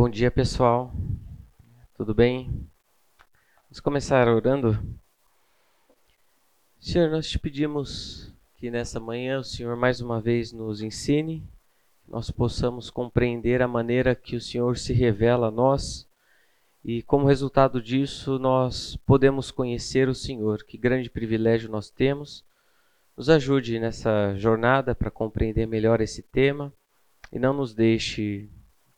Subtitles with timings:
[0.00, 0.94] Bom dia, pessoal.
[1.94, 2.66] Tudo bem?
[3.64, 4.82] Vamos começar orando.
[6.80, 11.46] Senhor, nós te pedimos que nessa manhã o Senhor mais uma vez nos ensine,
[12.08, 16.08] nós possamos compreender a maneira que o Senhor se revela a nós
[16.82, 20.64] e, como resultado disso, nós podemos conhecer o Senhor.
[20.64, 22.42] Que grande privilégio nós temos.
[23.14, 26.72] Nos ajude nessa jornada para compreender melhor esse tema
[27.30, 28.48] e não nos deixe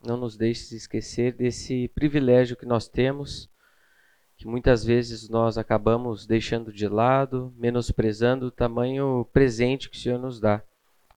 [0.04, 3.48] não nos deixe esquecer desse privilégio que nós temos,
[4.36, 10.18] que muitas vezes nós acabamos deixando de lado, menosprezando o tamanho presente que o Senhor
[10.18, 10.62] nos dá.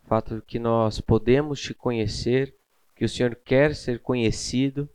[0.03, 2.55] O fato de que nós podemos te conhecer,
[2.95, 4.87] que o Senhor quer ser conhecido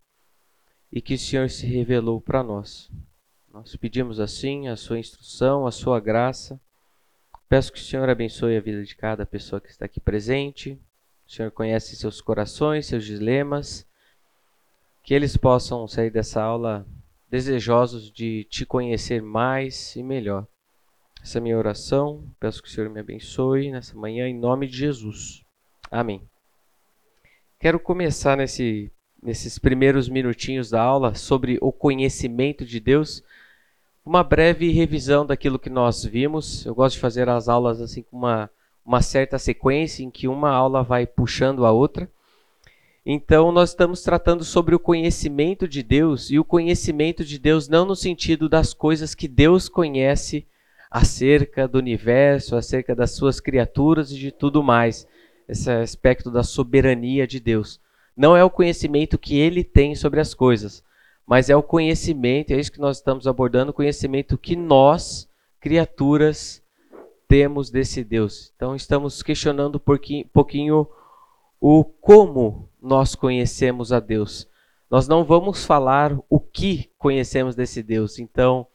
[0.93, 2.91] e que o Senhor se revelou para nós.
[3.53, 6.61] Nós pedimos assim a sua instrução, a sua graça.
[7.49, 10.81] Peço que o Senhor abençoe a vida de cada pessoa que está aqui presente,
[11.31, 13.87] o Senhor conhece seus corações, seus dilemas,
[15.01, 16.85] que eles possam sair dessa aula
[17.31, 20.45] desejosos de te conhecer mais e melhor.
[21.23, 22.25] Essa é a minha oração.
[22.41, 25.45] Peço que o Senhor me abençoe nessa manhã, em nome de Jesus.
[25.89, 26.21] Amém.
[27.61, 28.91] Quero começar nesse,
[29.23, 33.23] nesses primeiros minutinhos da aula sobre o conhecimento de Deus.
[34.05, 36.67] Uma breve revisão daquilo que nós vimos.
[36.67, 38.51] Eu gosto de fazer as aulas assim com uma
[38.91, 42.11] uma certa sequência em que uma aula vai puxando a outra.
[43.07, 47.85] Então, nós estamos tratando sobre o conhecimento de Deus, e o conhecimento de Deus não
[47.85, 50.45] no sentido das coisas que Deus conhece
[50.91, 55.07] acerca do universo, acerca das suas criaturas e de tudo mais.
[55.49, 57.81] Esse aspecto da soberania de Deus.
[58.17, 60.83] Não é o conhecimento que ele tem sobre as coisas,
[61.25, 65.29] mas é o conhecimento, é isso que nós estamos abordando, o conhecimento que nós,
[65.61, 66.61] criaturas,
[67.31, 68.53] temos desse Deus.
[68.57, 70.89] Então estamos questionando um pouquinho
[71.61, 74.49] o como nós conhecemos a Deus.
[74.91, 78.19] Nós não vamos falar o que conhecemos desse Deus.
[78.19, 78.67] Então,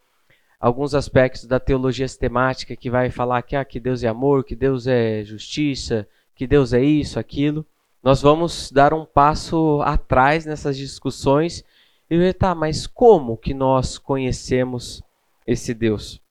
[0.58, 4.56] alguns aspectos da teologia sistemática que vai falar que, ah, que Deus é amor, que
[4.56, 7.66] Deus é justiça, que Deus é isso, aquilo.
[8.02, 11.62] Nós vamos dar um passo atrás nessas discussões
[12.10, 15.04] e ver, tá, mas como que nós conhecemos
[15.46, 16.24] esse Deus?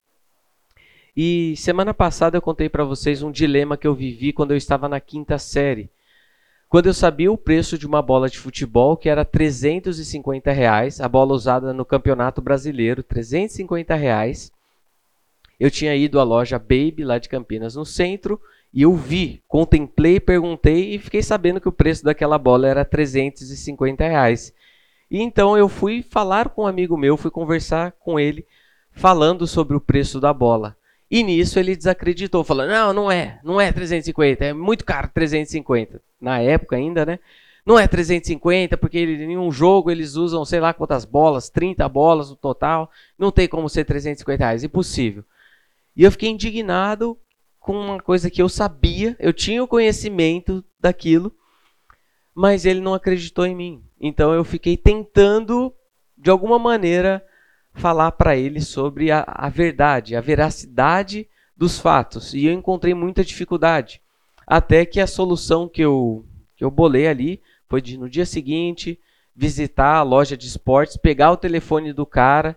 [1.16, 4.88] E semana passada eu contei para vocês um dilema que eu vivi quando eu estava
[4.88, 5.88] na quinta série.
[6.68, 11.08] Quando eu sabia o preço de uma bola de futebol, que era 350 reais, a
[11.08, 14.50] bola usada no Campeonato Brasileiro, 350 reais,
[15.60, 18.40] eu tinha ido à loja Baby, lá de Campinas, no centro,
[18.72, 24.02] e eu vi, contemplei, perguntei e fiquei sabendo que o preço daquela bola era 350
[24.02, 24.52] reais.
[25.08, 28.44] E então eu fui falar com um amigo meu, fui conversar com ele,
[28.90, 30.76] falando sobre o preço da bola.
[31.14, 36.02] E nisso ele desacreditou, falando: não, não é, não é 350, é muito caro 350.
[36.20, 37.20] Na época ainda, né?
[37.64, 42.30] Não é 350, porque em um jogo eles usam sei lá quantas bolas, 30 bolas
[42.30, 42.90] no total.
[43.16, 45.22] Não tem como ser 350 reais, impossível.
[45.94, 47.16] E eu fiquei indignado
[47.60, 51.32] com uma coisa que eu sabia, eu tinha o conhecimento daquilo,
[52.34, 53.84] mas ele não acreditou em mim.
[54.00, 55.72] Então eu fiquei tentando,
[56.18, 57.24] de alguma maneira,
[57.74, 62.32] falar para ele sobre a, a verdade, a veracidade dos fatos.
[62.32, 64.00] E eu encontrei muita dificuldade.
[64.46, 66.24] Até que a solução que eu,
[66.56, 68.98] que eu bolei ali foi de no dia seguinte
[69.34, 72.56] visitar a loja de esportes, pegar o telefone do cara.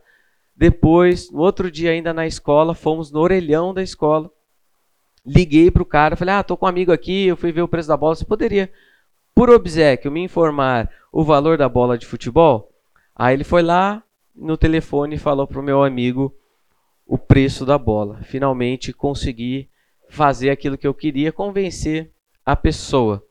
[0.56, 4.30] Depois, no outro dia ainda na escola, fomos no orelhão da escola.
[5.26, 7.68] Liguei para o cara, falei: Ah, tô com um amigo aqui, eu fui ver o
[7.68, 8.16] preço da bola.
[8.16, 8.72] Você poderia,
[9.34, 12.72] por obsequio, me informar o valor da bola de futebol?
[13.16, 14.04] Aí ele foi lá,
[14.38, 16.34] no telefone falou para o meu amigo
[17.06, 18.22] o preço da bola.
[18.24, 19.70] Finalmente consegui
[20.10, 22.12] fazer aquilo que eu queria, convencer
[22.46, 23.24] a pessoa.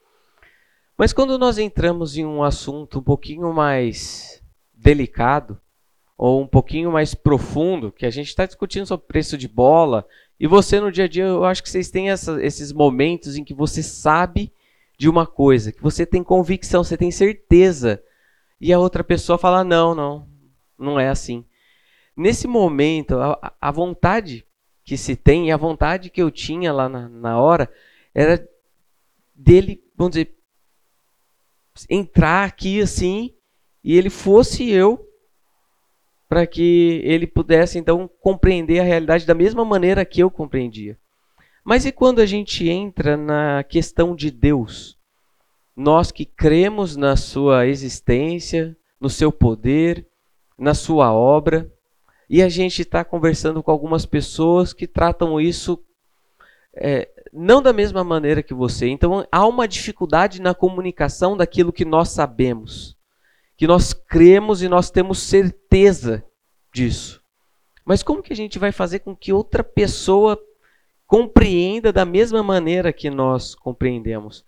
[0.98, 4.42] Mas quando nós entramos em um assunto um pouquinho mais
[4.74, 5.60] delicado,
[6.18, 10.06] ou um pouquinho mais profundo, que a gente está discutindo sobre preço de bola,
[10.40, 13.44] e você no dia a dia, eu acho que vocês têm essa, esses momentos em
[13.44, 14.52] que você sabe
[14.98, 18.02] de uma coisa, que você tem convicção, você tem certeza,
[18.58, 20.26] e a outra pessoa fala: não, não,
[20.78, 21.44] não é assim.
[22.16, 24.46] Nesse momento, a, a vontade
[24.84, 27.70] que se tem e a vontade que eu tinha lá na, na hora
[28.14, 28.48] era
[29.34, 30.34] dele, vamos dizer,
[31.90, 33.34] entrar aqui assim
[33.84, 35.06] e ele fosse eu
[36.28, 40.98] para que ele pudesse então compreender a realidade da mesma maneira que eu compreendia.
[41.64, 44.96] Mas e quando a gente entra na questão de Deus?
[45.76, 50.06] Nós que cremos na sua existência, no seu poder,
[50.58, 51.70] na sua obra.
[52.28, 55.78] E a gente está conversando com algumas pessoas que tratam isso
[56.74, 58.88] é, não da mesma maneira que você.
[58.88, 62.96] Então há uma dificuldade na comunicação daquilo que nós sabemos.
[63.56, 66.22] que nós cremos e nós temos certeza
[66.72, 67.22] disso.
[67.84, 70.38] Mas como que a gente vai fazer com que outra pessoa
[71.06, 74.44] compreenda da mesma maneira que nós compreendemos?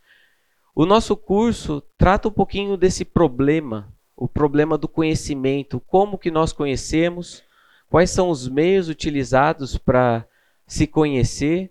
[0.75, 6.52] O nosso curso trata um pouquinho desse problema, o problema do conhecimento, como que nós
[6.52, 7.44] conhecemos,
[7.88, 10.26] quais são os meios utilizados para
[10.66, 11.70] se conhecer,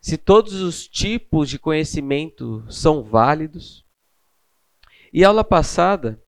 [0.00, 3.84] se todos os tipos de conhecimento são válidos.
[5.12, 6.22] E aula passada,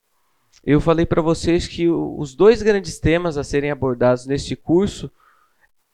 [0.64, 5.08] eu falei para vocês que os dois grandes temas a serem abordados neste curso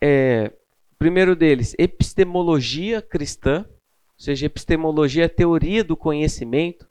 [0.00, 0.52] é,
[0.98, 6.87] primeiro deles, epistemologia cristã, ou seja, epistemologia é a teoria do conhecimento,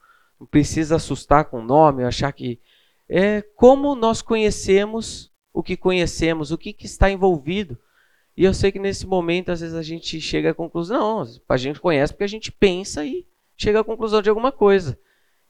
[0.52, 2.60] precisa assustar com o nome, achar que
[3.10, 7.78] é como nós conhecemos o que conhecemos, o que, que está envolvido.
[8.36, 11.58] E eu sei que nesse momento, às vezes, a gente chega à conclusão, não, a
[11.58, 13.26] gente conhece porque a gente pensa e
[13.56, 14.98] chega à conclusão de alguma coisa.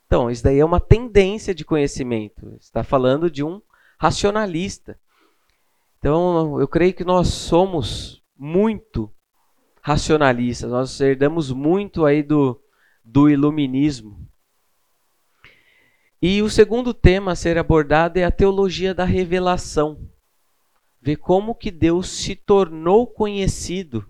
[0.05, 2.55] Então, isso daí é uma tendência de conhecimento.
[2.61, 3.61] Está falando de um
[3.99, 4.97] racionalista.
[5.99, 9.11] Então, eu creio que nós somos muito
[9.81, 10.71] racionalistas.
[10.71, 12.57] Nós herdamos muito aí do,
[13.03, 14.26] do iluminismo.
[16.19, 20.09] E o segundo tema a ser abordado é a teologia da revelação.
[20.99, 24.03] Ver como que Deus se tornou conhecido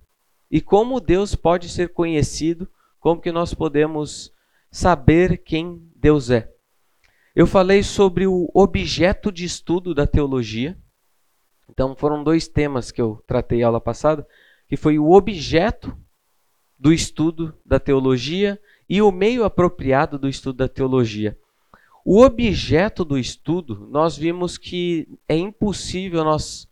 [0.50, 2.66] e como Deus pode ser conhecido,
[2.98, 4.32] como que nós podemos
[4.72, 6.50] saber quem Deus é.
[7.36, 10.78] Eu falei sobre o objeto de estudo da teologia.
[11.70, 14.26] Então foram dois temas que eu tratei aula passada,
[14.66, 15.96] que foi o objeto
[16.80, 18.58] do estudo da teologia
[18.88, 21.38] e o meio apropriado do estudo da teologia.
[22.10, 26.66] O objeto do estudo, nós vimos que é impossível nós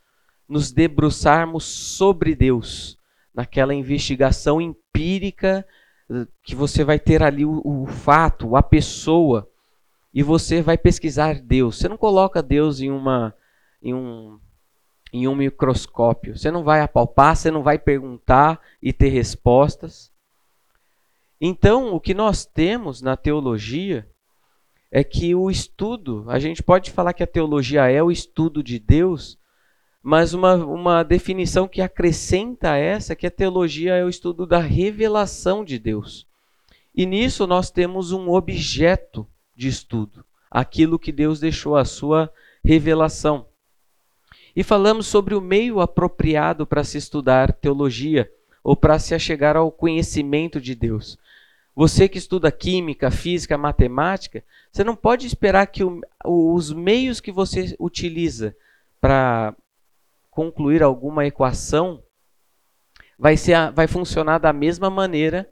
[0.47, 2.97] nos debruçarmos sobre Deus,
[3.33, 5.67] naquela investigação empírica
[6.41, 9.45] que você vai ter ali o, o fato, a pessoa,
[10.13, 11.79] e você vai pesquisar Deus.
[11.79, 13.35] Você não coloca Deus em uma
[13.83, 14.39] em um
[15.11, 16.37] em um microscópio.
[16.37, 20.09] Você não vai apalpar, você não vai perguntar e ter respostas.
[21.41, 24.09] Então, o que nós temos na teologia
[24.95, 28.79] é que o estudo, a gente pode falar que a teologia é o estudo de
[28.79, 29.37] Deus,
[30.01, 34.59] mas uma, uma definição que acrescenta essa é que a teologia é o estudo da
[34.59, 36.25] revelação de Deus.
[36.95, 42.31] E nisso nós temos um objeto de estudo, aquilo que Deus deixou a sua
[42.63, 43.47] revelação.
[44.55, 48.31] E falamos sobre o meio apropriado para se estudar teologia
[48.63, 51.17] ou para se achegar ao conhecimento de Deus.
[51.75, 57.33] Você que estuda química, física, matemática, você não pode esperar que o, os meios que
[57.33, 58.55] você utiliza
[59.01, 59.53] para
[60.31, 62.01] concluir alguma equação,
[63.19, 65.49] vai, ser, vai funcionar da mesma maneira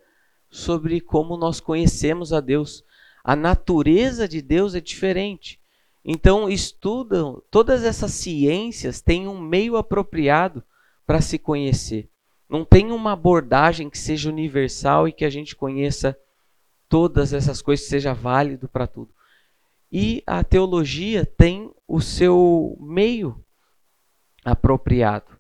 [0.50, 2.84] sobre como nós conhecemos a Deus.
[3.24, 5.60] A natureza de Deus é diferente.
[6.06, 10.64] Então, estudam, todas essas ciências têm um meio apropriado
[11.06, 12.10] para se conhecer.
[12.54, 16.16] Não tem uma abordagem que seja universal e que a gente conheça
[16.88, 19.12] todas essas coisas, que seja válido para tudo.
[19.92, 23.44] E a teologia tem o seu meio
[24.46, 25.32] apropriado.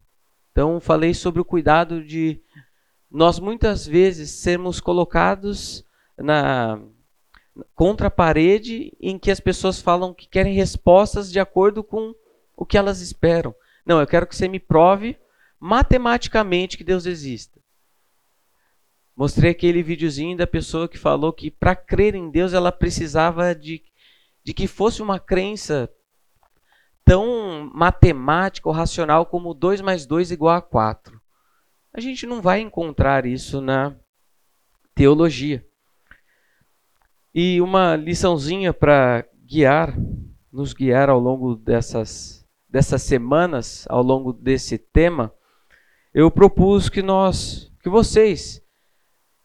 [0.51, 2.41] Então, falei sobre o cuidado de
[3.11, 5.85] nós muitas vezes sermos colocados
[6.17, 6.81] na
[7.75, 12.15] contra a parede em que as pessoas falam que querem respostas de acordo com
[12.57, 13.53] o que elas esperam.
[13.85, 15.15] Não, eu quero que você me prove
[15.63, 17.57] matematicamente que Deus exista.
[19.15, 23.81] Mostrei aquele videozinho da pessoa que falou que para crer em Deus ela precisava de,
[24.43, 25.89] de que fosse uma crença
[27.05, 31.17] tão matemática ou racional como 2 mais 2 igual a 4.
[31.93, 33.95] A gente não vai encontrar isso na
[34.93, 35.65] teologia.
[37.33, 39.95] E uma liçãozinha para guiar,
[40.51, 45.33] nos guiar ao longo dessas, dessas semanas, ao longo desse tema,
[46.13, 48.61] eu propus que nós, que vocês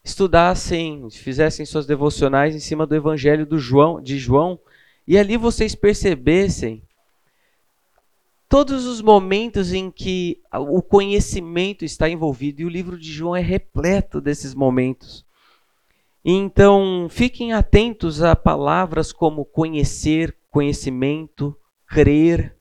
[0.03, 4.59] estudassem, fizessem suas devocionais em cima do Evangelho do João, de João,
[5.07, 6.83] e ali vocês percebessem
[8.47, 13.41] todos os momentos em que o conhecimento está envolvido, e o livro de João é
[13.41, 15.25] repleto desses momentos.
[16.23, 21.55] Então, fiquem atentos a palavras como conhecer, conhecimento,
[21.87, 22.55] crer,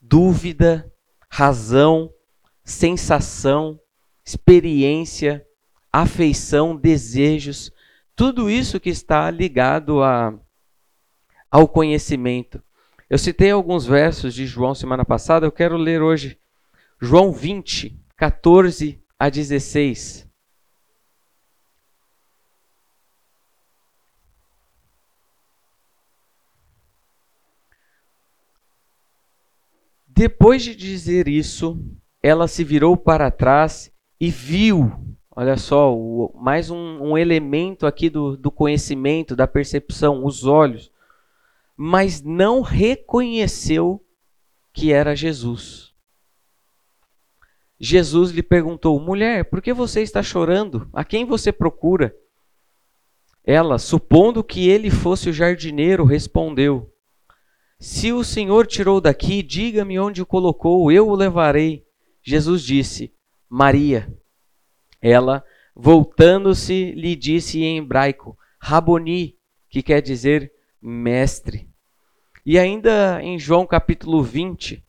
[0.00, 0.92] dúvida,
[1.28, 2.12] razão,
[2.68, 3.80] sensação,
[4.22, 5.42] experiência,
[5.90, 7.72] afeição, desejos,
[8.14, 10.38] tudo isso que está ligado a,
[11.50, 12.62] ao conhecimento.
[13.08, 16.38] Eu citei alguns versos de João semana passada, eu quero ler hoje
[17.00, 20.28] João 20, 14 a 16.
[30.06, 31.82] Depois de dizer isso,
[32.22, 34.92] ela se virou para trás e viu.
[35.34, 40.90] Olha só, o, mais um, um, elemento aqui do, do conhecimento, da percepção, os olhos.
[41.76, 44.04] Mas não reconheceu
[44.72, 45.94] que era Jesus.
[47.78, 50.88] Jesus lhe perguntou: Mulher, por que você está chorando?
[50.92, 52.14] A quem você procura?
[53.44, 56.92] Ela, supondo que ele fosse o jardineiro, respondeu:
[57.78, 61.87] Se o Senhor tirou daqui, diga-me onde o colocou, eu o levarei.
[62.28, 63.10] Jesus disse:
[63.48, 64.14] Maria.
[65.00, 65.42] Ela,
[65.74, 69.38] voltando-se, lhe disse em hebraico: Raboni,
[69.70, 71.70] que quer dizer mestre.
[72.44, 74.84] E ainda em João capítulo 20,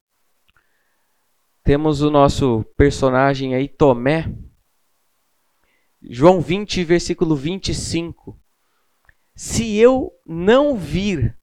[1.63, 4.29] temos o nosso personagem aí, Tomé.
[6.01, 8.37] João 20, versículo 25.
[9.33, 11.37] Se eu não vir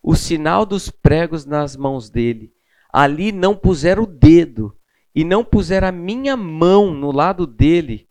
[0.00, 2.52] o sinal dos pregos nas mãos dele,
[2.92, 4.72] ali não puser o dedo
[5.14, 8.08] e não puser a minha mão no lado dele,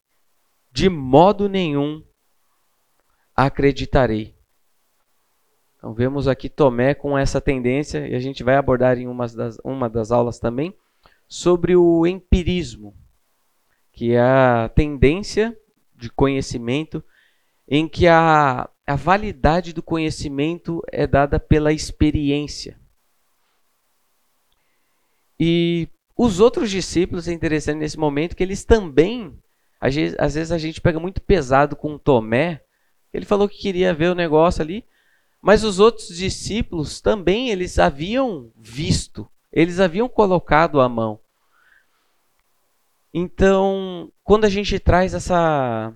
[0.71, 2.03] de modo nenhum
[3.35, 4.35] acreditarei.
[5.77, 9.57] Então vemos aqui Tomé com essa tendência, e a gente vai abordar em uma das,
[9.63, 10.73] uma das aulas também,
[11.27, 12.95] sobre o empirismo,
[13.91, 15.57] que é a tendência
[15.95, 17.03] de conhecimento
[17.67, 22.79] em que a, a validade do conhecimento é dada pela experiência.
[25.39, 29.37] E os outros discípulos, é interessante nesse momento que eles também,
[29.79, 32.61] às vezes, a gente pega muito pesado com Tomé,
[33.13, 34.85] ele falou que queria ver o negócio ali,
[35.41, 41.19] mas os outros discípulos também eles haviam visto, eles haviam colocado a mão.
[43.13, 45.93] Então, quando a gente traz essa,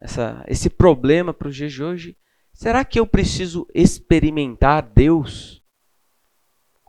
[0.00, 2.16] essa, esse problema para os dias de hoje,
[2.52, 5.59] será que eu preciso experimentar Deus?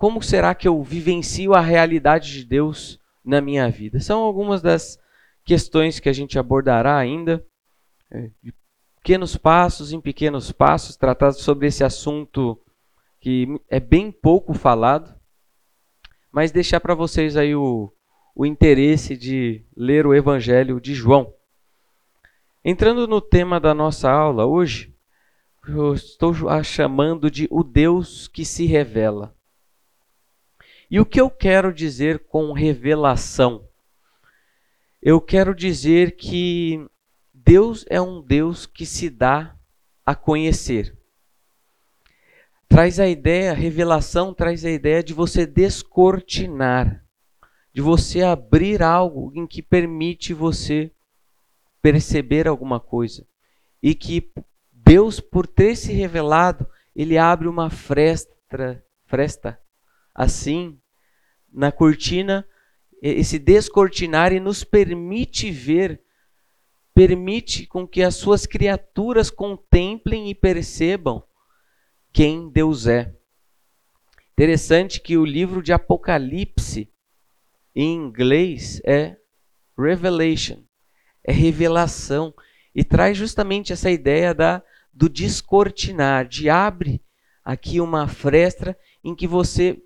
[0.01, 3.99] Como será que eu vivencio a realidade de Deus na minha vida?
[3.99, 4.99] São algumas das
[5.45, 7.45] questões que a gente abordará ainda,
[8.09, 8.51] é, de
[8.95, 12.59] pequenos passos em pequenos passos, tratados sobre esse assunto
[13.19, 15.13] que é bem pouco falado,
[16.31, 17.93] mas deixar para vocês aí o,
[18.35, 21.31] o interesse de ler o Evangelho de João.
[22.65, 24.95] Entrando no tema da nossa aula hoje,
[25.67, 29.39] eu estou a chamando de o Deus que se revela.
[30.91, 33.65] E o que eu quero dizer com revelação?
[35.01, 36.85] Eu quero dizer que
[37.33, 39.55] Deus é um Deus que se dá
[40.05, 40.95] a conhecer.
[42.67, 47.01] Traz a ideia, revelação traz a ideia de você descortinar
[47.73, 50.91] de você abrir algo em que permite você
[51.81, 53.25] perceber alguma coisa.
[53.81, 54.31] E que
[54.71, 59.59] Deus, por ter se revelado, ele abre uma fresta, fresta
[60.13, 60.77] assim
[61.51, 62.47] na cortina,
[63.01, 66.01] esse descortinar e nos permite ver,
[66.93, 71.23] permite com que as suas criaturas contemplem e percebam
[72.13, 73.15] quem Deus é.
[74.33, 76.91] Interessante que o livro de Apocalipse
[77.75, 79.17] em inglês é
[79.77, 80.63] revelation,
[81.23, 82.33] é revelação
[82.73, 84.61] e traz justamente essa ideia da
[84.93, 87.01] do descortinar, de abre
[87.43, 89.81] aqui uma fresta em que você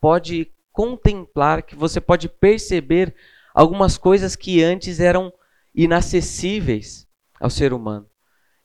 [0.00, 3.14] pode contemplar, que você pode perceber
[3.54, 5.32] algumas coisas que antes eram
[5.74, 7.06] inacessíveis
[7.40, 8.08] ao ser humano.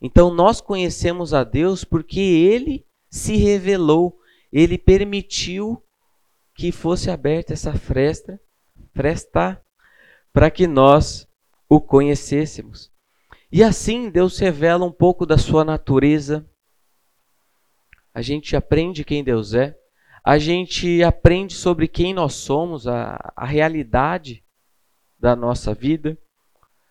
[0.02, 4.18] Então nós conhecemos a Deus porque ele se revelou,
[4.52, 5.84] ele permitiu
[6.56, 8.40] que fosse aberta essa fresta
[8.94, 9.62] prestar
[10.34, 11.28] para que nós
[11.70, 12.92] o conhecêssemos.
[13.52, 16.48] E assim Deus revela um pouco da sua natureza.
[18.14, 19.78] A gente aprende quem Deus é.
[20.28, 24.44] A gente aprende sobre quem nós somos, a, a realidade
[25.18, 26.18] da nossa vida.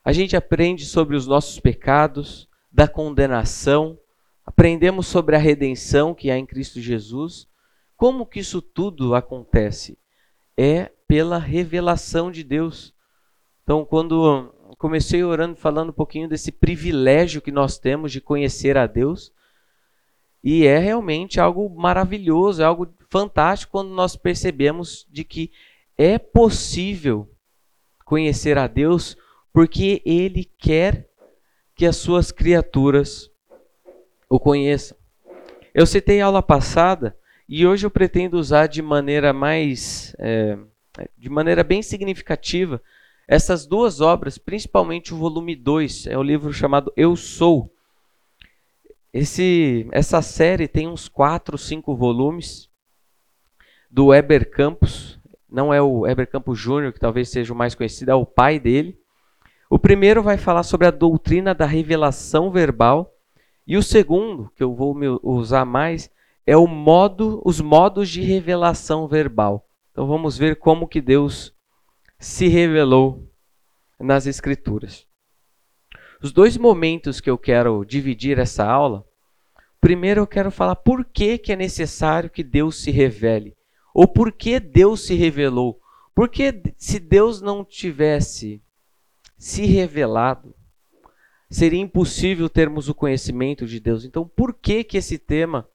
[0.03, 3.99] A gente aprende sobre os nossos pecados, da condenação.
[4.43, 7.47] Aprendemos sobre a redenção que há em Cristo Jesus.
[7.95, 9.99] Como que isso tudo acontece?
[10.57, 12.95] É pela revelação de Deus.
[13.63, 18.87] Então, quando comecei orando, falando um pouquinho desse privilégio que nós temos de conhecer a
[18.87, 19.31] Deus,
[20.49, 25.51] e é realmente algo maravilhoso, é algo fantástico quando nós percebemos de que
[25.99, 27.29] é possível
[28.05, 29.17] conhecer a Deus
[29.53, 31.11] porque Ele quer
[31.75, 33.29] que as suas criaturas
[34.31, 34.97] o conheçam.
[35.75, 40.57] Eu citei a aula passada e hoje eu pretendo usar de maneira mais é,
[41.19, 42.81] de maneira bem significativa
[43.27, 47.76] essas duas obras, principalmente o volume 2, é o livro chamado Eu Sou.
[49.17, 52.69] Esse, essa série tem uns 4, 5 volumes
[53.91, 55.19] do Weber Campos.
[55.49, 58.61] não é o Heber Campos Júnior, que talvez seja o mais conhecido, é o pai
[58.61, 59.01] dele.
[59.71, 63.11] O primeiro vai falar sobre a doutrina da revelação verbal,
[63.67, 66.11] e o segundo, que eu vou usar mais,
[66.47, 69.67] é o modo, os modos de revelação verbal.
[69.93, 71.55] Então vamos ver como que Deus
[72.19, 73.27] se revelou
[73.99, 75.07] nas escrituras.
[76.23, 79.05] Os dois momentos que eu quero dividir essa aula,
[79.81, 83.57] primeiro eu quero falar por que, que é necessário que Deus se revele,
[83.95, 85.81] ou por que Deus se revelou.
[86.15, 88.63] Porque se Deus não tivesse
[89.37, 90.55] se revelado,
[91.51, 94.05] seria impossível termos o conhecimento de Deus.
[94.05, 95.69] Então, por que que esse tema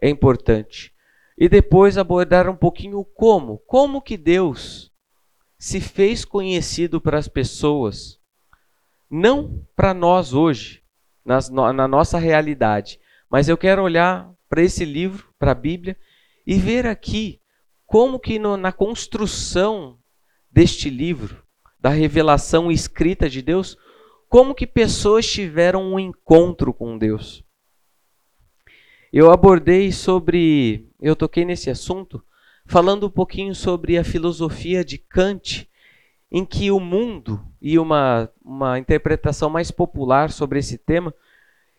[0.00, 0.94] é importante?
[1.36, 4.92] E depois abordar um pouquinho como, como que Deus
[5.58, 8.19] se fez conhecido para as pessoas,
[9.10, 10.82] não para nós hoje,
[11.24, 15.96] nas, na nossa realidade, mas eu quero olhar para esse livro, para a Bíblia,
[16.46, 17.40] e ver aqui
[17.86, 19.98] como que no, na construção
[20.50, 21.42] deste livro,
[21.78, 23.76] da revelação escrita de Deus,
[24.28, 27.44] como que pessoas tiveram um encontro com Deus.
[29.12, 32.22] Eu abordei sobre, eu toquei nesse assunto,
[32.64, 35.68] falando um pouquinho sobre a filosofia de Kant,
[36.30, 41.12] em que o mundo, e uma, uma interpretação mais popular sobre esse tema,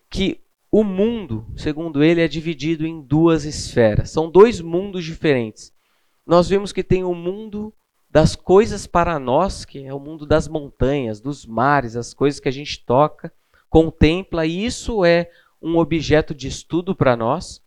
[0.10, 4.10] que o mundo, segundo ele, é dividido em duas esferas.
[4.10, 5.74] São dois mundos diferentes.
[6.26, 7.74] Nós vemos que tem o mundo
[8.10, 12.50] das coisas para nós, que é o mundo das montanhas, dos mares, as coisas que
[12.50, 13.34] a gente toca,
[13.70, 15.30] contempla, e isso é
[15.62, 17.62] um objeto de estudo para nós.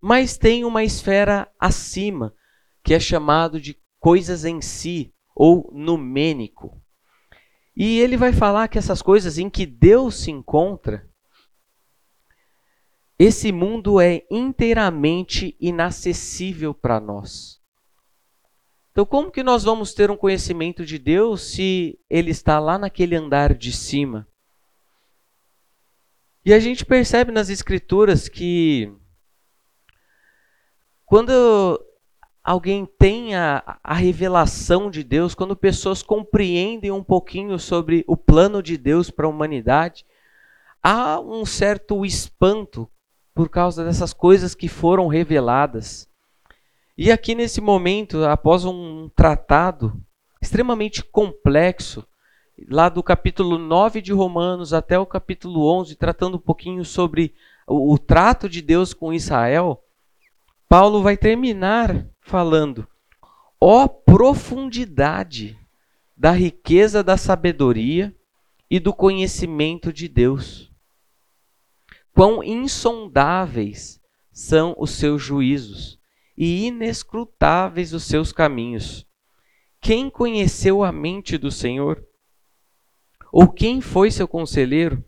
[0.00, 2.34] Mas tem uma esfera acima,
[2.82, 5.12] que é chamado de coisas em si,
[5.44, 6.80] ou numênico.
[7.76, 11.10] E ele vai falar que essas coisas em que Deus se encontra,
[13.18, 17.60] esse mundo é inteiramente inacessível para nós.
[18.92, 23.16] Então, como que nós vamos ter um conhecimento de Deus se ele está lá naquele
[23.16, 24.28] andar de cima?
[26.44, 28.94] E a gente percebe nas Escrituras que
[31.04, 31.84] quando
[32.42, 38.62] alguém tem a, a, revelação de Deus, quando pessoas compreendem um pouquinho sobre o plano
[38.62, 40.04] de Deus para a humanidade,
[40.82, 42.88] há um certo espanto
[43.34, 46.08] por causa dessas coisas que foram reveladas.
[46.98, 49.98] E aqui nesse momento, após um tratado
[50.40, 52.06] extremamente complexo,
[52.68, 57.34] lá do capítulo 9 de Romanos até o capítulo 11, tratando um pouquinho sobre
[57.66, 59.81] o, o trato de Deus com Israel,
[60.72, 62.88] Paulo vai terminar falando:
[63.60, 65.54] ó profundidade
[66.16, 68.16] da riqueza da sabedoria
[68.70, 70.72] e do conhecimento de Deus.
[72.14, 74.00] Quão insondáveis
[74.32, 76.00] são os seus juízos
[76.34, 79.06] e inescrutáveis os seus caminhos.
[79.78, 82.02] Quem conheceu a mente do Senhor?
[83.30, 85.04] Ou quem foi seu conselheiro?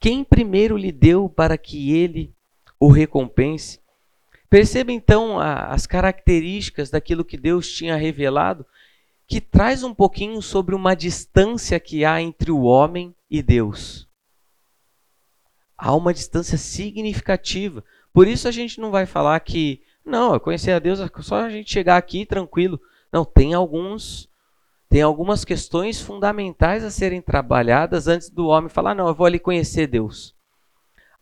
[0.00, 2.34] Quem primeiro lhe deu para que ele
[2.82, 3.80] o recompense?
[4.50, 8.66] Perceba então a, as características daquilo que Deus tinha revelado,
[9.24, 14.08] que traz um pouquinho sobre uma distância que há entre o homem e Deus.
[15.78, 17.84] Há uma distância significativa.
[18.12, 21.50] Por isso a gente não vai falar que, não, conhecer a Deus é só a
[21.50, 22.80] gente chegar aqui tranquilo.
[23.12, 24.28] Não, tem alguns
[24.88, 29.38] tem algumas questões fundamentais a serem trabalhadas antes do homem falar, não, eu vou ali
[29.38, 30.34] conhecer Deus.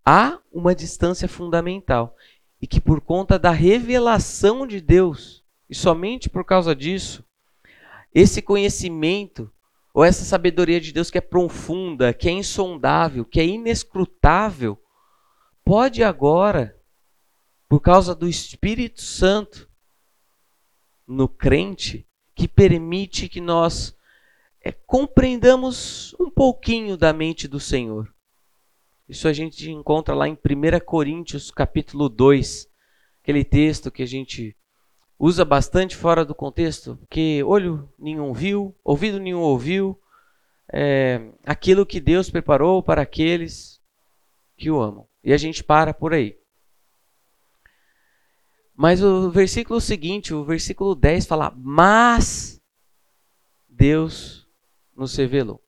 [0.04, 2.16] Há uma distância fundamental
[2.60, 7.24] e que por conta da revelação de Deus, e somente por causa disso,
[8.14, 9.50] esse conhecimento
[9.94, 14.78] ou essa sabedoria de Deus que é profunda, que é insondável, que é inescrutável,
[15.64, 16.76] pode agora
[17.68, 19.68] por causa do Espírito Santo
[21.06, 23.96] no crente, que permite que nós
[24.62, 28.12] é, compreendamos um pouquinho da mente do Senhor.
[29.10, 32.68] Isso a gente encontra lá em 1 Coríntios, capítulo 2,
[33.20, 34.56] aquele texto que a gente
[35.18, 40.00] usa bastante fora do contexto, que olho nenhum viu, ouvido nenhum ouviu,
[40.72, 43.82] é, aquilo que Deus preparou para aqueles
[44.56, 45.08] que o amam.
[45.24, 46.38] E a gente para por aí.
[48.76, 52.62] Mas o versículo seguinte, o versículo 10 fala: "Mas
[53.68, 54.46] Deus
[54.94, 55.60] nos revelou".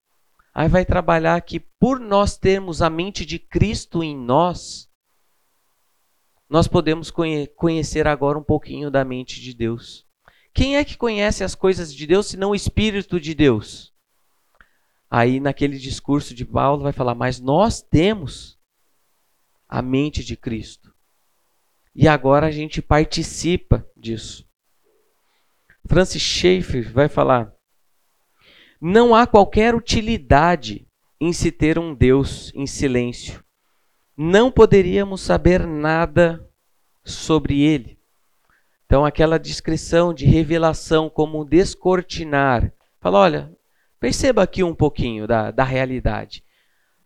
[0.54, 4.90] Aí vai trabalhar que por nós termos a mente de Cristo em nós,
[6.48, 7.10] nós podemos
[7.56, 10.06] conhecer agora um pouquinho da mente de Deus.
[10.52, 13.90] Quem é que conhece as coisas de Deus senão o Espírito de Deus?
[15.10, 18.58] Aí naquele discurso de Paulo vai falar: "Mas nós temos
[19.66, 20.92] a mente de Cristo".
[21.94, 24.46] E agora a gente participa disso.
[25.86, 27.54] Francis Schaeffer vai falar:
[28.84, 30.88] Não há qualquer utilidade
[31.20, 33.44] em se ter um Deus em silêncio.
[34.16, 36.44] Não poderíamos saber nada
[37.04, 37.96] sobre ele.
[38.84, 42.72] Então, aquela descrição de revelação como descortinar.
[43.00, 43.56] Fala, olha,
[44.00, 46.42] perceba aqui um pouquinho da, da realidade.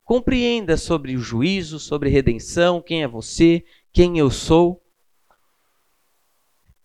[0.03, 3.63] Compreenda sobre o juízo, sobre redenção, quem é você,
[3.93, 4.83] quem eu sou.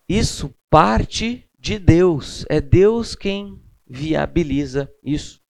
[0.08, 2.46] Isso parte de Deus.
[2.50, 3.58] É Deus quem
[3.92, 5.42] viabiliza isso.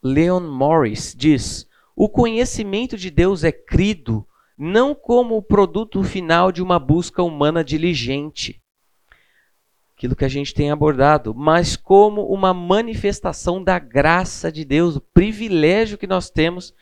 [0.00, 6.62] Leon Morris diz: o conhecimento de Deus é crido não como o produto final de
[6.62, 8.62] uma busca humana diligente,
[9.96, 15.00] aquilo que a gente tem abordado, mas como uma manifestação da graça de Deus, o
[15.00, 16.72] privilégio que nós temos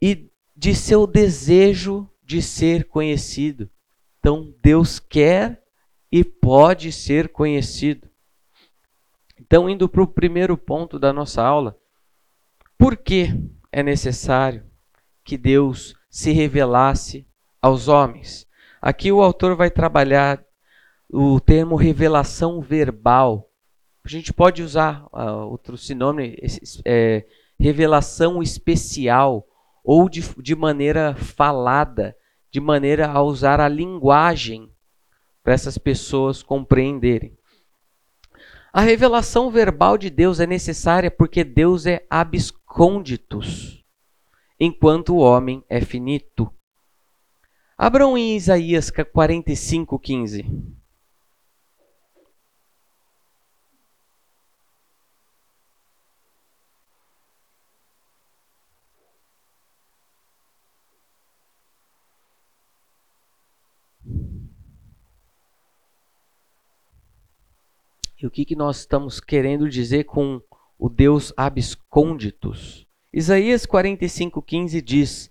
[0.00, 3.68] e de seu desejo de ser conhecido.
[4.20, 5.59] Então, Deus quer
[6.10, 8.08] e pode ser conhecido.
[9.38, 11.76] Então, indo para o primeiro ponto da nossa aula,
[12.76, 13.28] por que
[13.72, 14.64] é necessário
[15.24, 17.26] que Deus se revelasse
[17.60, 18.46] aos homens?
[18.80, 20.42] Aqui o autor vai trabalhar
[21.08, 23.50] o termo revelação verbal.
[24.04, 26.34] A gente pode usar uh, outro sinônimo,
[26.84, 27.26] é,
[27.58, 29.46] revelação especial
[29.84, 32.16] ou de, de maneira falada,
[32.50, 34.70] de maneira a usar a linguagem
[35.42, 37.36] para essas pessoas compreenderem.
[38.72, 43.84] A revelação verbal de Deus é necessária porque Deus é abscônditos,
[44.58, 46.52] enquanto o homem é finito.
[47.76, 50.79] Abram em Isaías 45, 15.
[68.22, 70.42] E o que, que nós estamos querendo dizer com
[70.78, 72.86] o Deus abscônditos?
[73.10, 75.30] Isaías 45,15 diz,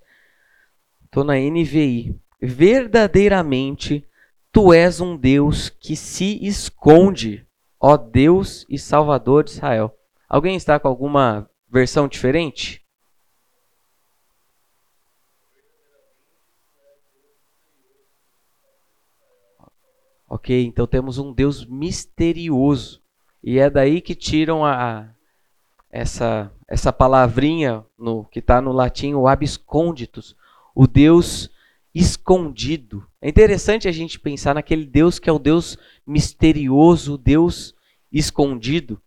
[1.06, 4.04] estou na NVI, verdadeiramente
[4.52, 7.45] tu és um Deus que se esconde,
[7.80, 9.95] ó Deus e Salvador de Israel.
[10.28, 12.79] Alguém está com alguma versão diferente?
[20.32, 23.02] Ok, então temos um Deus misterioso.
[23.44, 25.10] E é daí que tiram a,
[25.89, 30.36] essa, essa palavrinha no, que está no latim, o absconditus,
[30.76, 31.50] o Deus
[31.96, 33.04] escondido.
[33.20, 37.74] É interessante a gente pensar naquele Deus que é o Deus misterioso, o Deus
[38.12, 39.02] escondido.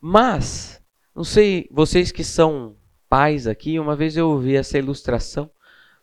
[0.00, 0.82] Mas,
[1.14, 2.74] não sei, vocês que são
[3.06, 5.50] pais aqui, uma vez eu ouvi essa ilustração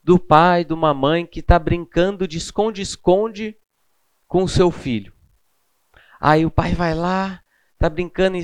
[0.04, 3.58] do pai, de uma mãe que está brincando de esconde-esconde
[4.32, 5.12] com o seu filho.
[6.17, 7.41] Aí o pai vai lá,
[7.78, 8.44] tá brincando em,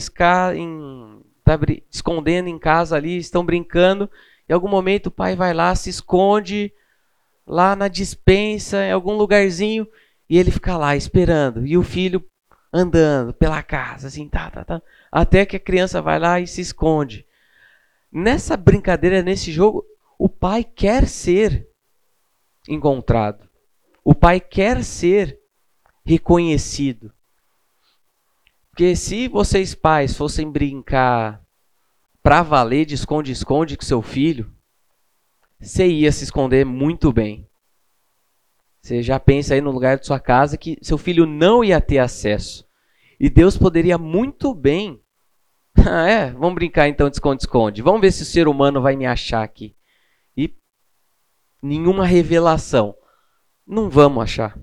[0.57, 1.57] em tá
[1.89, 4.11] escondendo em casa ali, estão brincando.
[4.49, 6.73] Em algum momento o pai vai lá, se esconde
[7.47, 9.87] lá na dispensa, em algum lugarzinho,
[10.29, 11.65] e ele fica lá esperando.
[11.65, 12.21] E o filho
[12.73, 16.59] andando pela casa, assim, tá, tá, tá, até que a criança vai lá e se
[16.59, 17.25] esconde.
[18.11, 19.85] Nessa brincadeira, nesse jogo,
[20.19, 21.65] o pai quer ser
[22.67, 23.47] encontrado.
[24.03, 25.46] O pai quer ser
[26.07, 27.11] reconhecido.
[28.69, 31.43] Porque se vocês pais fossem brincar
[32.23, 34.49] para valer de esconde-esconde com seu filho,
[35.59, 37.45] você ia se esconder muito bem.
[38.81, 41.97] Você já pensa aí no lugar de sua casa que seu filho não ia ter
[41.97, 42.65] acesso.
[43.19, 45.01] E Deus poderia muito bem.
[45.89, 47.83] Ah, é, vamos brincar então de esconde-esconde.
[47.83, 49.75] Vamos ver se o ser humano vai me achar aqui.
[50.35, 50.53] E
[51.61, 52.95] nenhuma revelação.
[53.65, 54.57] Não vamos achar.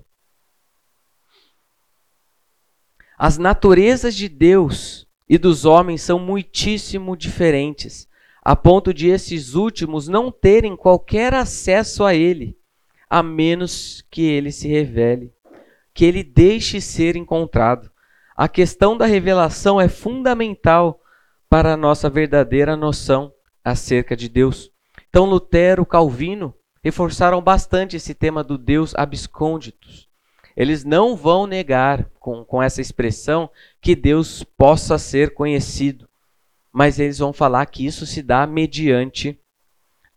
[3.17, 8.07] As naturezas de Deus e dos homens são muitíssimo diferentes,
[8.43, 12.57] a ponto de esses últimos não terem qualquer acesso a Ele,
[13.09, 15.33] a menos que Ele se revele,
[15.93, 17.89] que Ele deixe ser encontrado.
[18.35, 21.01] A questão da revelação é fundamental
[21.49, 23.31] para a nossa verdadeira noção
[23.63, 24.69] acerca de Deus.
[25.09, 30.09] Então, Lutero, Calvino reforçaram bastante esse tema do Deus abscônditos.
[30.55, 33.49] Eles não vão negar com, com essa expressão
[33.81, 36.07] que Deus possa ser conhecido,
[36.71, 39.39] mas eles vão falar que isso se dá mediante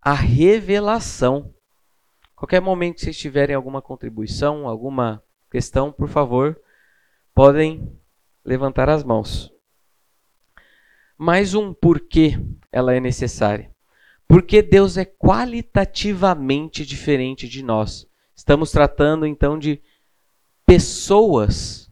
[0.01, 1.53] a revelação.
[2.37, 6.61] Qualquer momento que vocês tiverem alguma contribuição, alguma questão, por favor,
[7.35, 7.92] podem
[8.44, 9.53] levantar as mãos.
[11.16, 12.38] Mais um porquê
[12.70, 13.70] ela é necessária.
[14.29, 18.07] Porque Deus é qualitativamente diferente de nós.
[18.37, 19.83] Estamos tratando então de
[20.68, 21.90] pessoas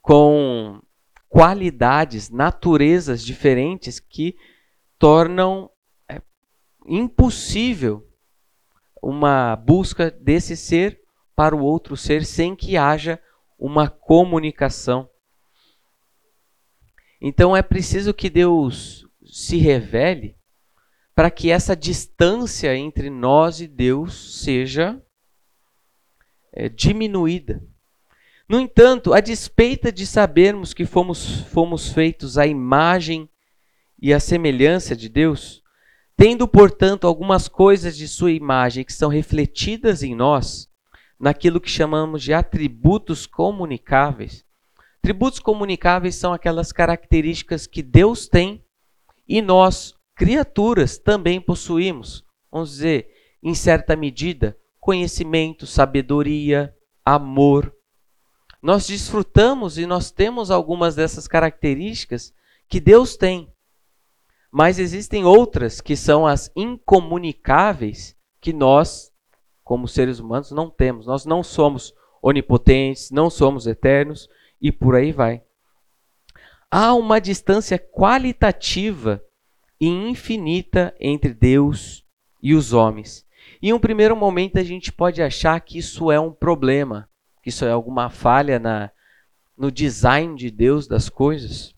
[0.00, 0.80] com
[1.28, 4.36] qualidades, naturezas diferentes que
[4.96, 5.68] tornam
[6.08, 6.22] é,
[6.86, 8.08] impossível
[9.02, 11.02] uma busca desse ser
[11.34, 13.20] para o outro ser sem que haja
[13.58, 15.10] uma comunicação.
[17.20, 20.36] Então é preciso que Deus se revele
[21.16, 25.04] para que essa distância entre nós e Deus seja
[26.52, 27.71] é, diminuída.
[28.52, 33.26] No entanto, a despeita de sabermos que fomos, fomos feitos à imagem
[33.98, 35.62] e à semelhança de Deus,
[36.14, 40.68] tendo, portanto, algumas coisas de sua imagem que são refletidas em nós,
[41.18, 44.44] naquilo que chamamos de atributos comunicáveis.
[44.98, 48.62] Atributos comunicáveis são aquelas características que Deus tem
[49.26, 52.22] e nós, criaturas, também possuímos.
[52.50, 53.08] Vamos dizer,
[53.42, 57.74] em certa medida, conhecimento, sabedoria, amor.
[58.62, 62.32] Nós desfrutamos e nós temos algumas dessas características
[62.68, 63.52] que Deus tem.
[64.52, 69.10] Mas existem outras que são as incomunicáveis que nós,
[69.64, 71.06] como seres humanos, não temos.
[71.06, 74.28] Nós não somos onipotentes, não somos eternos
[74.60, 75.42] e por aí vai.
[76.70, 79.22] Há uma distância qualitativa
[79.80, 82.04] e infinita entre Deus
[82.40, 83.26] e os homens.
[83.60, 87.08] Em um primeiro momento, a gente pode achar que isso é um problema,
[87.42, 88.90] que isso é alguma falha na,
[89.56, 91.74] no design de Deus das coisas.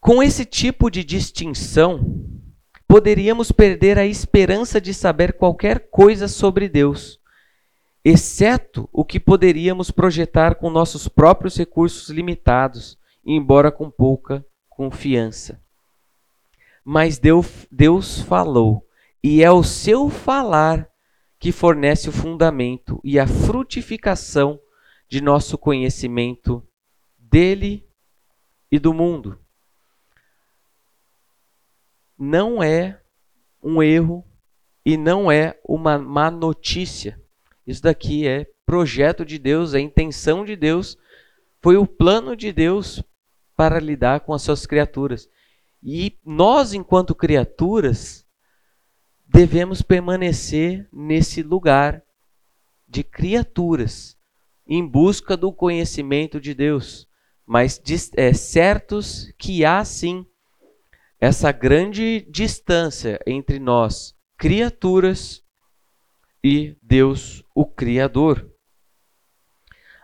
[0.00, 2.24] Com esse tipo de distinção,
[2.86, 7.20] poderíamos perder a esperança de saber qualquer coisa sobre Deus,
[8.04, 15.60] exceto o que poderíamos projetar com nossos próprios recursos limitados, embora com pouca confiança.
[16.84, 18.86] Mas Deus, Deus falou
[19.22, 20.91] e é o seu falar
[21.42, 24.60] que fornece o fundamento e a frutificação
[25.08, 26.64] de nosso conhecimento
[27.18, 27.84] dele
[28.70, 29.36] e do mundo.
[32.16, 33.02] Não é
[33.60, 34.24] um erro
[34.86, 37.20] e não é uma má notícia.
[37.66, 40.96] Isso daqui é projeto de Deus, é intenção de Deus,
[41.60, 43.02] foi o plano de Deus
[43.56, 45.28] para lidar com as suas criaturas.
[45.82, 48.21] E nós, enquanto criaturas,
[49.32, 52.02] devemos permanecer nesse lugar
[52.86, 54.14] de criaturas
[54.66, 57.08] em busca do conhecimento de Deus,
[57.46, 57.80] mas
[58.14, 60.26] é certos que há sim
[61.18, 65.42] essa grande distância entre nós, criaturas,
[66.44, 68.50] e Deus, o Criador.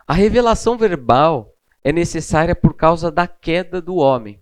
[0.06, 1.52] A revelação verbal
[1.84, 4.40] é necessária por causa da queda do homem.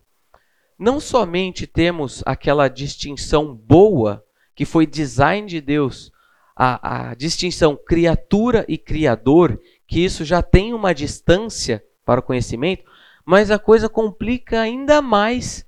[0.79, 4.26] Não somente temos aquela distinção boa
[4.57, 6.11] que foi design de Deus,
[6.57, 12.83] a, a distinção criatura e criador, que isso já tem uma distância para o conhecimento,
[13.25, 15.67] mas a coisa complica ainda mais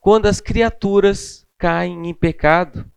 [0.00, 2.90] quando as criaturas caem em pecado.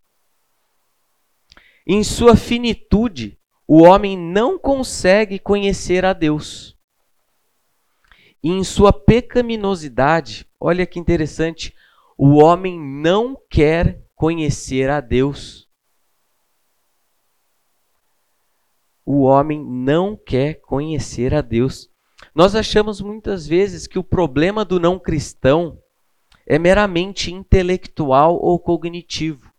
[1.86, 6.76] Em sua finitude, o homem não consegue conhecer a Deus.
[8.44, 11.76] E em sua pecaminosidade, olha que interessante,
[12.18, 15.68] o homem não quer conhecer a Deus.
[19.04, 21.90] O homem não quer conhecer a Deus.
[22.36, 25.80] Nós achamos muitas vezes que o problema do não cristão
[26.46, 29.52] é meramente intelectual ou cognitivo.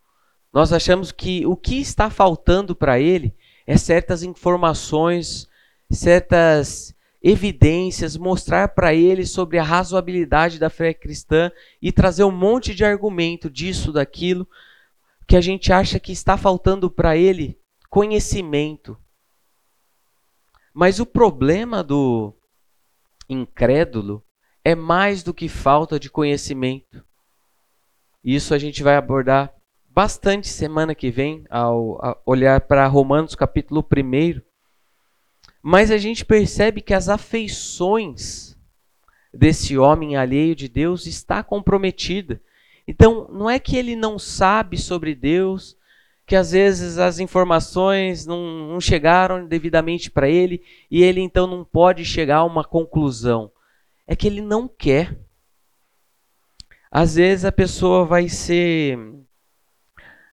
[0.53, 3.35] Nós achamos que o que está faltando para ele
[3.67, 5.45] é certas informações,
[5.91, 11.49] certas evidências, mostrar para ele sobre a razoabilidade da fé cristã
[11.81, 14.45] e trazer um monte de argumento disso, daquilo,
[15.25, 17.57] que a gente acha que está faltando para ele
[17.89, 18.97] conhecimento.
[20.73, 22.35] Mas o problema do
[23.29, 24.21] incrédulo
[24.65, 27.05] é mais do que falta de conhecimento.
[28.21, 29.53] Isso a gente vai abordar
[29.87, 34.52] bastante semana que vem ao olhar para Romanos capítulo 1
[35.63, 38.57] mas a gente percebe que as afeições
[39.33, 42.41] desse homem alheio de Deus está comprometida.
[42.85, 45.77] Então, não é que ele não sabe sobre Deus,
[46.25, 51.63] que às vezes as informações não, não chegaram devidamente para ele e ele então não
[51.63, 53.49] pode chegar a uma conclusão.
[54.05, 55.17] É que ele não quer.
[56.91, 58.99] Às vezes a pessoa vai ser,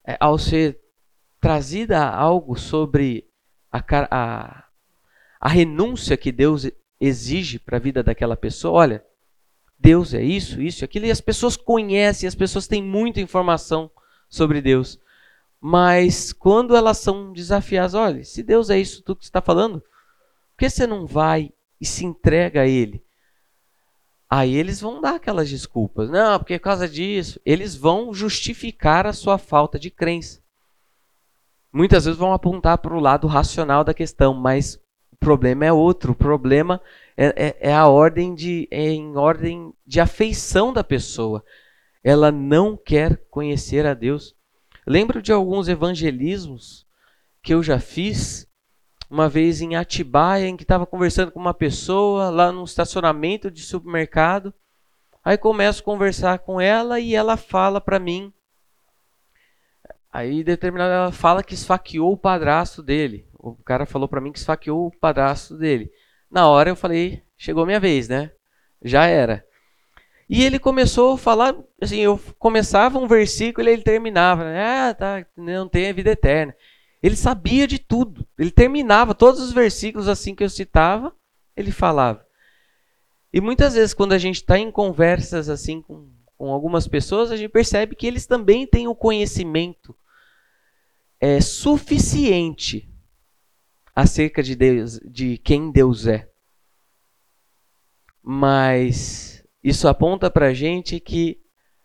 [0.05, 0.81] é, ao ser
[1.41, 3.27] trazida algo sobre
[3.73, 4.60] a, a,
[5.41, 8.79] a renúncia que Deus exige para a vida daquela pessoa.
[8.79, 9.05] Olha,
[9.79, 13.91] Deus é isso, isso, aquilo, e as pessoas conhecem, as pessoas têm muita informação
[14.29, 14.99] sobre Deus.
[15.59, 19.83] Mas quando elas são desafiadas, olha, se Deus é isso tudo que está falando,
[20.57, 21.51] que você não vai
[21.81, 23.03] e se entrega a Ele?
[24.29, 26.09] Aí eles vão dar aquelas desculpas.
[26.09, 27.41] Não, porque por causa disso.
[27.45, 30.41] Eles vão justificar a sua falta de crença.
[31.73, 34.79] Muitas vezes vão apontar para o lado racional da questão, mas
[35.21, 36.13] problema é outro.
[36.13, 36.81] O problema
[37.17, 41.45] é, é, é a ordem de, é em ordem de afeição da pessoa.
[42.03, 44.35] Ela não quer conhecer a Deus.
[44.87, 46.87] Lembro de alguns evangelismos
[47.43, 48.49] que eu já fiz
[49.09, 53.61] uma vez em Atibaia, em que estava conversando com uma pessoa lá no estacionamento de
[53.63, 54.55] supermercado.
[55.23, 58.33] Aí começo a conversar com ela e ela fala para mim.
[60.13, 63.30] Aí determinada ela fala que esfaqueou o padrasto dele.
[63.43, 65.91] O cara falou para mim que esfaqueou o padrasto dele.
[66.31, 68.31] Na hora eu falei, chegou minha vez, né?
[68.83, 69.45] Já era.
[70.29, 74.45] E ele começou a falar, assim, eu começava um versículo e ele terminava?
[74.45, 76.55] Ah, tá, não tem a vida eterna.
[77.03, 78.27] Ele sabia de tudo.
[78.39, 81.13] Ele terminava todos os versículos assim que eu citava,
[81.57, 82.25] ele falava.
[83.33, 87.37] E muitas vezes, quando a gente está em conversas assim com, com algumas pessoas, a
[87.37, 89.97] gente percebe que eles também têm o conhecimento
[91.19, 92.90] é, suficiente
[93.95, 96.29] acerca de Deus, de quem Deus é.
[98.23, 101.41] Mas isso aponta para a gente que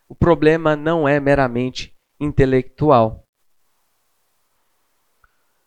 [0.08, 3.26] o problema não é meramente intelectual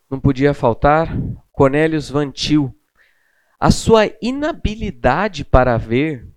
[0.09, 1.15] não podia faltar,
[1.51, 2.75] Cornelius Vantil.
[3.59, 6.27] A sua inabilidade para ver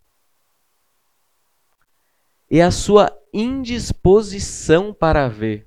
[2.50, 5.66] e a sua indisposição para ver.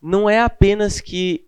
[0.00, 1.47] Não é apenas que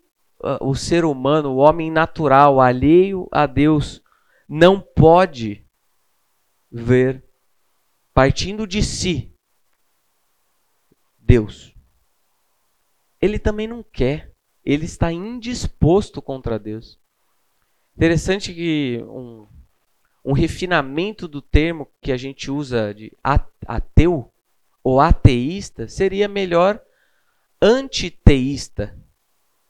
[0.61, 4.01] o ser humano, o homem natural, alheio a Deus,
[4.47, 5.65] não pode
[6.71, 7.23] ver,
[8.13, 9.33] partindo de si,
[11.19, 11.73] Deus.
[13.21, 14.31] Ele também não quer
[14.63, 16.99] ele está indisposto contra Deus.
[17.95, 19.47] Interessante que um,
[20.23, 23.11] um refinamento do termo que a gente usa de
[23.67, 24.31] ateu
[24.83, 26.81] ou ateísta seria melhor
[27.61, 28.97] antiteísta.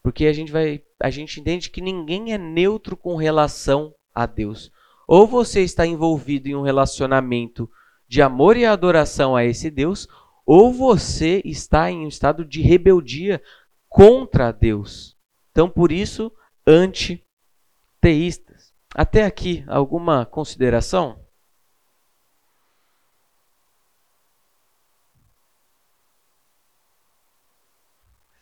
[0.01, 4.71] Porque a gente vai a gente entende que ninguém é neutro com relação a Deus.
[5.07, 7.69] Ou você está envolvido em um relacionamento
[8.07, 10.07] de amor e adoração a esse Deus,
[10.45, 13.41] ou você está em um estado de rebeldia
[13.87, 15.17] contra Deus.
[15.51, 16.31] Então, por isso,
[16.65, 18.73] antiteístas.
[18.93, 21.19] Até aqui, alguma consideração?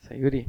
[0.00, 0.48] Sayuri.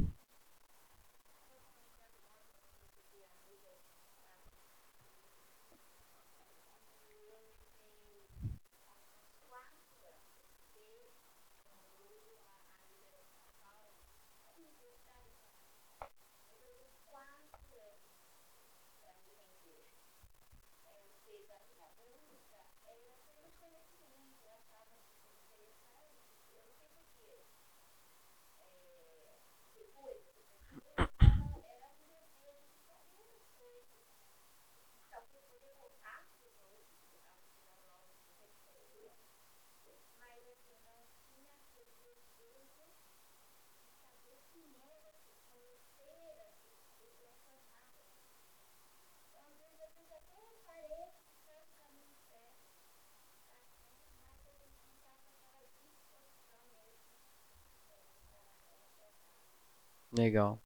[60.21, 60.61] Legal.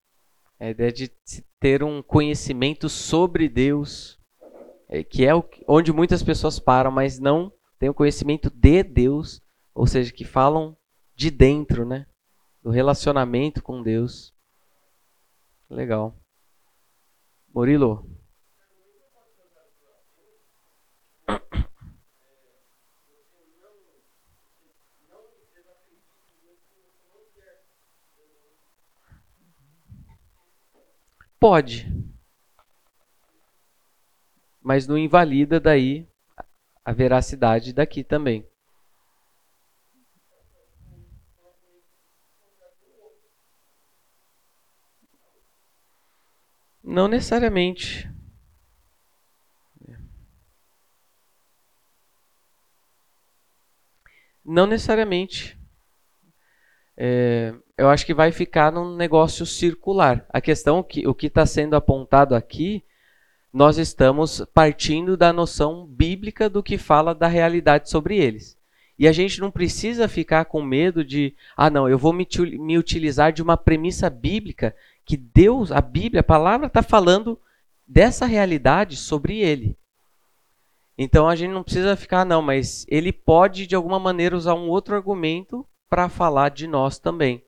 [0.60, 1.08] A ideia de
[1.62, 4.20] ter um conhecimento sobre Deus,
[4.89, 5.32] é, que é
[5.65, 9.41] onde muitas pessoas param, mas não têm o conhecimento de Deus,
[9.74, 10.76] ou seja, que falam
[11.15, 12.06] de dentro, né?
[12.62, 14.34] Do relacionamento com Deus.
[15.70, 16.13] Legal.
[17.54, 18.06] Murilo.
[31.48, 31.86] Pode.
[34.64, 36.10] Mas não invalida daí
[36.84, 38.50] a veracidade daqui também.
[46.84, 48.10] Não necessariamente.
[54.43, 55.56] Não necessariamente.
[56.98, 60.26] É, eu acho que vai ficar num negócio circular.
[60.30, 62.84] A questão que o que está sendo apontado aqui,
[63.51, 68.57] nós estamos partindo da noção bíblica do que fala da realidade sobre eles.
[68.97, 72.26] E a gente não precisa ficar com medo de, ah, não, eu vou me,
[72.57, 74.73] me utilizar de uma premissa bíblica
[75.03, 77.38] que Deus, a Bíblia, a palavra está falando
[77.86, 79.78] dessa realidade sobre ele.
[80.97, 84.69] Então a gente não precisa ficar, não, mas ele pode de alguma maneira usar um
[84.69, 87.43] outro argumento para falar de nós também.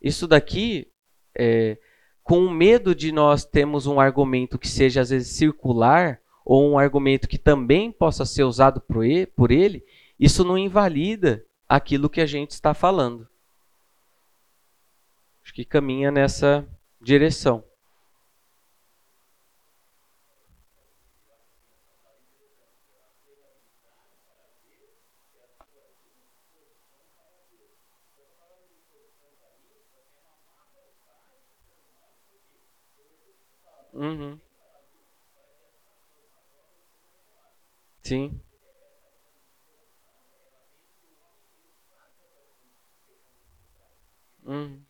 [0.00, 0.88] Isso daqui,
[1.36, 1.78] é,
[2.22, 6.78] com o medo de nós termos um argumento que seja às vezes circular, ou um
[6.78, 9.84] argumento que também possa ser usado por ele,
[10.18, 13.28] isso não invalida aquilo que a gente está falando.
[15.44, 16.66] Acho que caminha nessa
[17.00, 17.64] direção.
[34.00, 34.40] Uhum.
[38.02, 38.40] Sim.
[44.44, 44.84] Uhum.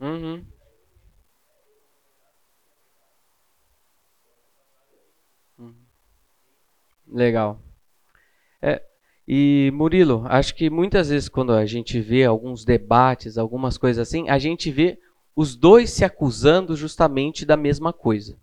[0.00, 0.55] Uhum.
[7.08, 7.60] Legal.
[8.60, 8.82] É,
[9.26, 14.28] e Murilo, acho que muitas vezes quando a gente vê alguns debates, algumas coisas assim,
[14.28, 14.98] a gente vê
[15.34, 18.36] os dois se acusando justamente da mesma coisa.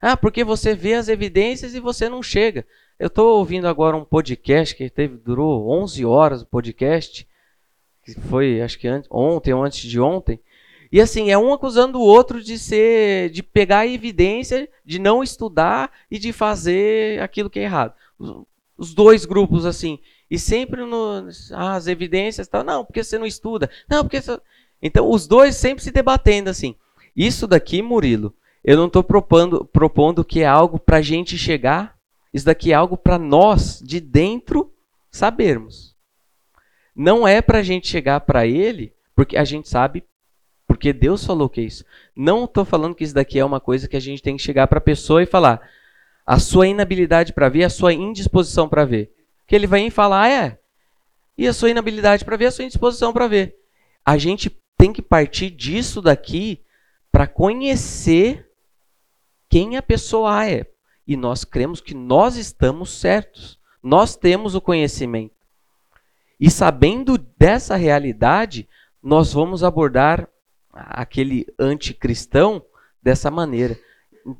[0.00, 2.66] Ah, porque você vê as evidências e você não chega.
[2.98, 7.26] Eu estou ouvindo agora um podcast que teve, durou 11 horas o podcast,
[8.04, 10.38] que foi acho que ontem ou antes de ontem,
[10.94, 15.90] e assim, é um acusando o outro de ser, de pegar evidência, de não estudar
[16.08, 17.94] e de fazer aquilo que é errado.
[18.78, 19.98] Os dois grupos assim,
[20.30, 24.40] e sempre no, ah, as evidências, tal, não, porque você não estuda, não, porque você...
[24.80, 26.76] então os dois sempre se debatendo assim.
[27.16, 28.32] Isso daqui, Murilo,
[28.62, 31.98] eu não estou propondo, propondo que é algo para a gente chegar.
[32.32, 34.72] Isso daqui é algo para nós de dentro
[35.10, 35.96] sabermos.
[36.94, 40.04] Não é para a gente chegar para ele, porque a gente sabe
[40.66, 41.84] porque Deus falou que é isso.
[42.16, 44.66] Não estou falando que isso daqui é uma coisa que a gente tem que chegar
[44.66, 45.60] para a pessoa e falar
[46.26, 49.12] a sua inabilidade para ver, a sua indisposição para ver.
[49.46, 50.58] Que ele vai falar, ah, é.
[51.36, 53.56] E a sua inabilidade para ver, a sua indisposição para ver.
[54.04, 56.62] A gente tem que partir disso daqui
[57.12, 58.48] para conhecer
[59.48, 60.66] quem a pessoa é.
[61.06, 63.58] E nós cremos que nós estamos certos.
[63.82, 65.34] Nós temos o conhecimento.
[66.40, 68.66] E sabendo dessa realidade,
[69.02, 70.28] nós vamos abordar
[70.74, 72.64] aquele anticristão
[73.02, 73.78] dessa maneira.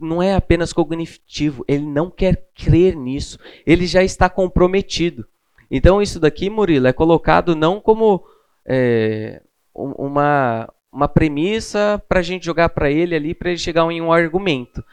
[0.00, 5.26] Não é apenas cognitivo, ele não quer crer nisso, ele já está comprometido.
[5.70, 8.24] Então, isso daqui, Murilo, é colocado não como
[8.64, 9.42] é,
[9.74, 14.12] uma, uma premissa para a gente jogar para ele ali, para ele chegar em um
[14.12, 14.84] argumento.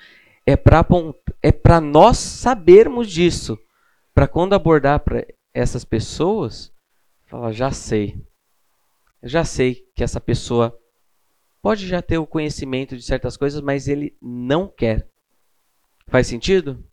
[0.46, 0.86] É para
[1.42, 3.58] é nós sabermos disso,
[4.14, 6.74] para quando abordar para essas pessoas,
[7.28, 8.20] falar: já sei,
[9.24, 10.76] já sei que essa pessoa
[11.62, 15.08] pode já ter o conhecimento de certas coisas, mas ele não quer.
[16.08, 16.84] Faz sentido?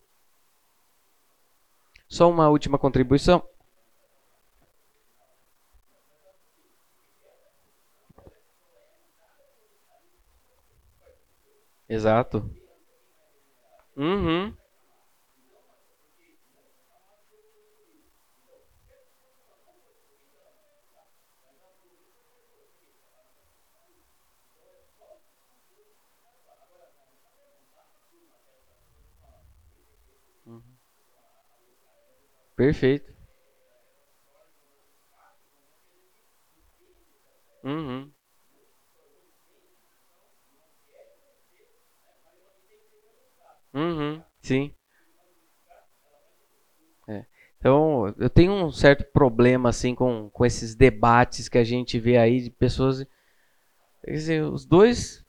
[2.09, 3.43] Só uma última contribuição.
[11.89, 12.49] Exato.
[13.97, 14.55] Uhum.
[32.59, 33.13] Perfeito.
[37.63, 38.13] Uhum.
[43.73, 44.21] Uhum.
[44.43, 44.75] Sim.
[47.09, 47.25] É.
[47.59, 52.17] Então, eu tenho um certo problema assim com, com esses debates que a gente vê
[52.17, 53.07] aí de pessoas.
[54.05, 55.25] Quer dizer, os dois.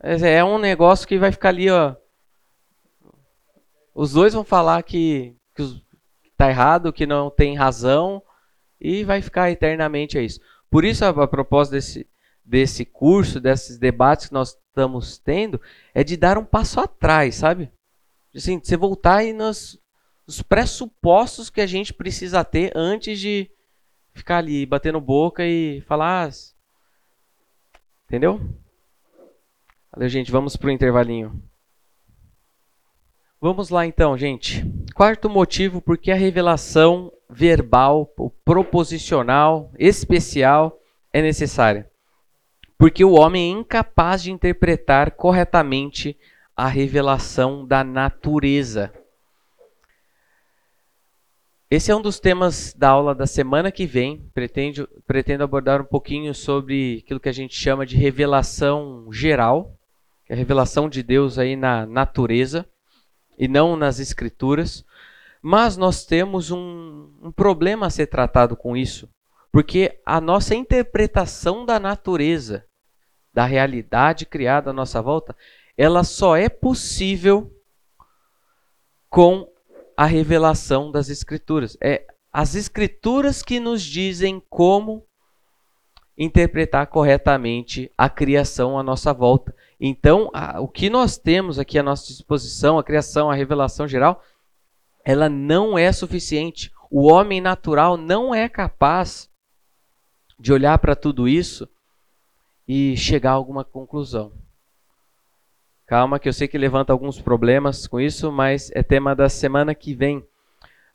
[0.00, 1.94] É um negócio que vai ficar ali, ó.
[3.94, 5.81] Os dois vão falar que, que os,
[6.42, 8.20] está errado, que não tem razão
[8.80, 10.40] e vai ficar eternamente a isso.
[10.68, 12.06] Por isso, a, a propósito desse,
[12.44, 15.60] desse curso, desses debates que nós estamos tendo,
[15.94, 17.70] é de dar um passo atrás, sabe?
[18.34, 19.78] Assim, você voltar aí nos,
[20.26, 23.48] nos pressupostos que a gente precisa ter antes de
[24.12, 26.28] ficar ali batendo boca e falar.
[26.28, 26.30] Ah,
[28.06, 28.40] entendeu?
[29.92, 30.32] Valeu, gente.
[30.32, 31.42] Vamos para o intervalinho.
[33.44, 34.64] Vamos lá então, gente.
[34.94, 38.06] Quarto motivo por que a revelação verbal,
[38.44, 40.78] proposicional, especial
[41.12, 41.90] é necessária.
[42.78, 46.16] porque o homem é incapaz de interpretar corretamente
[46.56, 48.92] a revelação da natureza.
[51.68, 54.24] Esse é um dos temas da aula da semana que vem.
[54.32, 59.76] Pretendo, pretendo abordar um pouquinho sobre aquilo que a gente chama de revelação geral,
[60.24, 62.68] que é a revelação de Deus aí na natureza
[63.42, 64.84] e não nas escrituras.
[65.42, 69.08] Mas nós temos um, um problema a ser tratado com isso,
[69.50, 72.64] porque a nossa interpretação da natureza,
[73.34, 75.34] da realidade criada à nossa volta,
[75.76, 77.52] ela só é possível
[79.10, 79.50] com
[79.96, 81.76] a revelação das Escrituras.
[81.82, 85.04] É as Escrituras que nos dizem como
[86.16, 89.52] interpretar corretamente a criação à nossa volta.
[89.84, 94.22] Então, a, o que nós temos aqui à nossa disposição, a criação, a revelação geral,
[95.04, 96.70] ela não é suficiente.
[96.88, 99.28] O homem natural não é capaz
[100.38, 101.68] de olhar para tudo isso
[102.66, 104.32] e chegar a alguma conclusão.
[105.84, 109.74] Calma, que eu sei que levanta alguns problemas com isso, mas é tema da semana
[109.74, 110.24] que vem.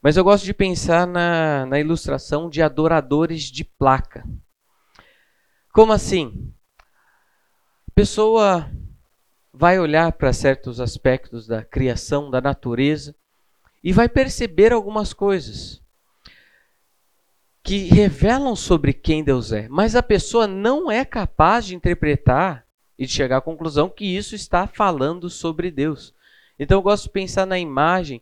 [0.01, 4.23] Mas eu gosto de pensar na, na ilustração de adoradores de placa.
[5.73, 6.53] Como assim?
[7.98, 8.70] Pessoa
[9.52, 13.16] vai olhar para certos aspectos da criação, da natureza,
[13.84, 15.82] e vai perceber algumas coisas
[17.64, 22.68] que revelam sobre quem Deus é, mas a pessoa não é capaz de interpretar
[23.00, 26.14] e de chegar à conclusão que isso está falando sobre Deus.
[26.60, 28.22] Então eu gosto de pensar na imagem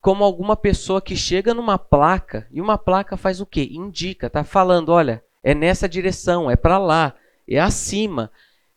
[0.00, 3.68] como alguma pessoa que chega numa placa e uma placa faz o quê?
[3.68, 7.16] Indica, está falando, olha, é nessa direção, é para lá,
[7.48, 8.30] é acima,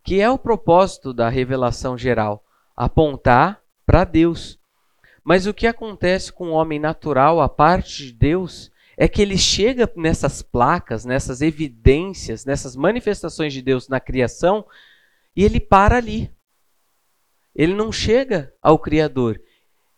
[0.10, 2.44] que é o propósito da revelação geral,
[2.76, 4.58] apontar para Deus.
[5.24, 9.38] Mas o que acontece com o homem natural, a parte de Deus, é que ele
[9.38, 14.66] chega nessas placas, nessas evidências, nessas manifestações de Deus na criação
[15.36, 16.34] e ele para ali.
[17.54, 19.40] Ele não chega ao Criador.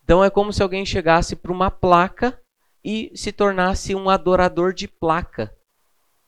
[0.04, 2.38] Então é como se alguém chegasse para uma placa
[2.84, 5.56] e se tornasse um adorador de placa.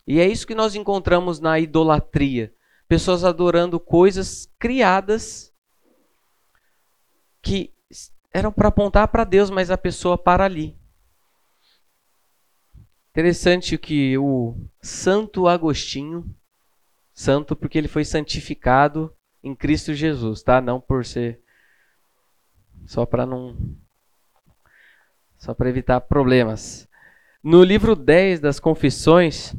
[0.07, 2.53] E é isso que nós encontramos na idolatria.
[2.87, 5.53] Pessoas adorando coisas criadas
[7.41, 7.73] que
[8.31, 10.75] eram para apontar para Deus, mas a pessoa para ali.
[13.11, 16.25] Interessante que o Santo Agostinho,
[17.13, 20.59] santo porque ele foi santificado em Cristo Jesus, tá?
[20.59, 21.39] Não por ser
[22.85, 23.55] só para não
[25.37, 26.87] só para evitar problemas.
[27.43, 29.53] No livro 10 das Confissões,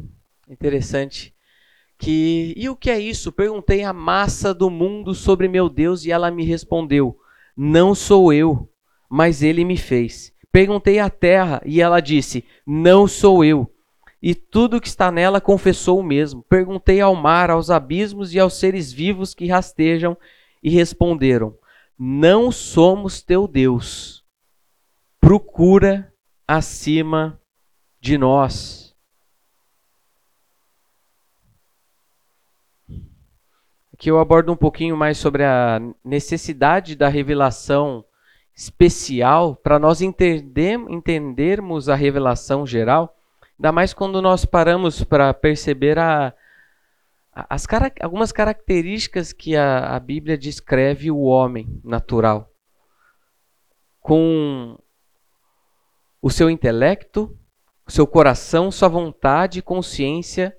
[0.49, 1.34] interessante
[2.05, 3.33] que e o que é isso?
[3.33, 7.19] Perguntei à massa do mundo sobre meu Deus e ela me respondeu:
[7.57, 8.69] Não sou eu,
[9.09, 10.31] mas ele me fez.
[10.53, 13.73] Perguntei à terra e ela disse: Não sou eu,
[14.23, 16.43] e tudo que está nela confessou o mesmo.
[16.43, 20.15] Perguntei ao mar, aos abismos e aos seres vivos que rastejam,
[20.63, 21.57] e responderam:
[21.99, 24.23] Não somos teu Deus.
[25.19, 26.13] Procura
[26.47, 27.41] acima
[27.99, 28.84] de nós.
[34.05, 38.05] Aqui eu abordo um pouquinho mais sobre a necessidade da revelação
[38.55, 43.17] especial para nós entender, entendermos a revelação geral
[43.59, 46.35] Ainda mais quando nós paramos para perceber a,
[47.33, 47.67] as,
[47.99, 52.53] algumas características que a, a Bíblia descreve o homem natural.
[54.01, 54.79] Com
[56.21, 57.35] o seu intelecto,
[57.87, 60.55] o seu coração, sua vontade e consciência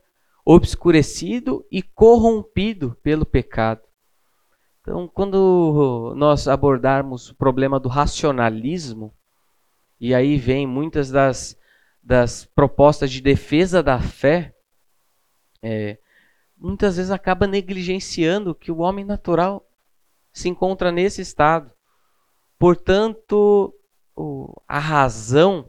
[0.46, 3.82] obscurecido e corrompido pelo pecado.
[4.82, 9.12] Então, quando nós abordarmos o problema do racionalismo,
[10.00, 11.58] e aí vem muitas das
[12.06, 14.54] das propostas de defesa da fé,
[15.60, 15.98] é,
[16.56, 19.68] muitas vezes acaba negligenciando que o homem natural
[20.32, 21.72] se encontra nesse estado.
[22.60, 23.74] Portanto,
[24.68, 25.68] a razão,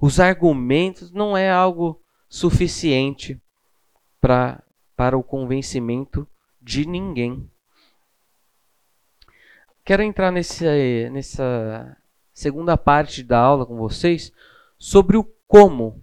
[0.00, 3.40] os argumentos não é algo suficiente
[4.26, 4.60] pra,
[4.96, 6.26] para o convencimento
[6.60, 7.48] de ninguém.
[9.84, 11.96] Quero entrar nesse, nessa
[12.34, 14.32] segunda parte da aula com vocês
[14.76, 16.02] sobre o como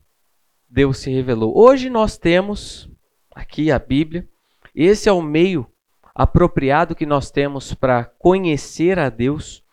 [0.70, 1.52] Deus se revelou.
[1.54, 2.90] Hoje nós temos
[3.36, 4.26] aqui a Bíblia.
[4.74, 5.70] Esse é o meio
[6.16, 9.66] apropriado que nós temos para conhecer a Deus.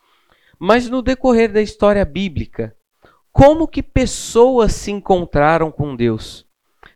[0.59, 2.75] Mas no decorrer da história bíblica,
[3.31, 6.50] como que pessoas se encontraram com Deus?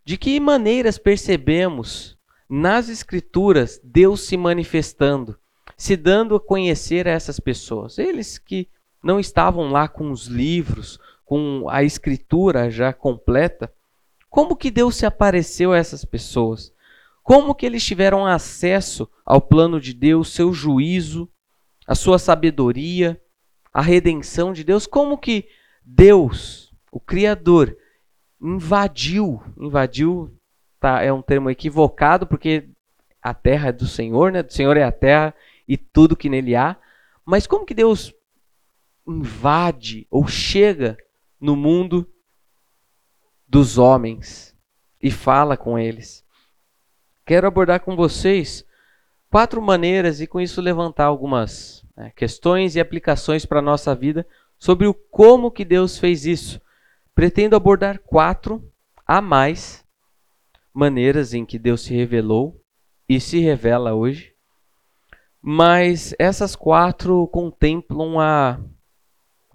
[0.05, 5.37] De que maneiras percebemos nas escrituras Deus se manifestando,
[5.75, 7.97] se dando a conhecer a essas pessoas?
[7.97, 8.69] Eles que
[9.03, 13.73] não estavam lá com os livros, com a escritura já completa,
[14.29, 16.75] como que Deus se apareceu a essas pessoas?
[17.25, 21.27] como que eles tiveram acesso ao plano de Deus, seu juízo,
[21.87, 23.19] a sua sabedoria,
[23.73, 25.49] a redenção de Deus, como que
[25.83, 27.75] Deus, o Criador,
[28.41, 30.35] invadiu, invadiu,
[30.79, 32.69] tá, é um termo equivocado, porque
[33.21, 34.43] a terra é do Senhor, né?
[34.43, 35.33] Do Senhor é a terra
[35.67, 36.75] e tudo que nele há.
[37.25, 38.13] Mas como que Deus
[39.07, 40.97] invade ou chega
[41.39, 42.07] no mundo
[43.47, 44.55] dos homens
[45.01, 46.23] e fala com eles?
[47.25, 48.63] Quero abordar com vocês
[49.31, 54.25] quatro maneiras e com isso levantar algumas né, questões e aplicações para a nossa vida
[54.59, 56.61] sobre o como que Deus fez isso.
[57.15, 58.69] Pretendo abordar quatro
[59.07, 59.85] a mais
[60.73, 62.61] maneiras em que Deus se revelou
[63.07, 64.35] e se revela hoje.
[65.41, 68.59] Mas essas quatro contemplam a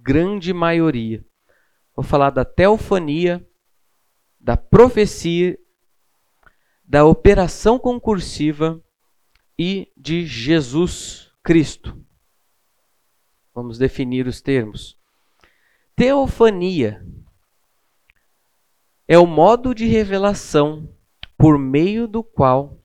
[0.01, 1.23] grande maioria.
[1.95, 3.47] Vou falar da teofania,
[4.41, 5.59] da profecia,
[6.83, 8.83] da operação concursiva
[9.59, 12.03] e de Jesus Cristo.
[13.55, 14.99] Vamos definir os termos.
[15.95, 17.05] Teofania
[19.11, 20.89] é o modo de revelação
[21.37, 22.79] por meio do qual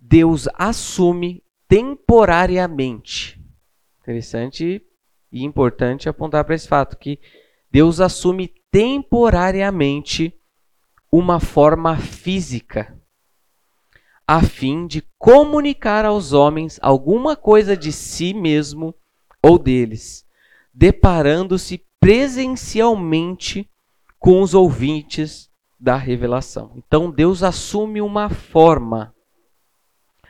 [0.00, 3.38] Deus assume temporariamente.
[4.00, 4.82] Interessante
[5.30, 7.20] e importante apontar para esse fato que
[7.70, 10.32] Deus assume temporariamente
[11.12, 12.98] uma forma física
[14.26, 18.94] a fim de comunicar aos homens alguma coisa de si mesmo
[19.42, 20.24] ou deles,
[20.72, 23.70] deparando-se presencialmente
[24.18, 26.72] com os ouvintes da revelação.
[26.76, 29.14] Então Deus assume uma forma,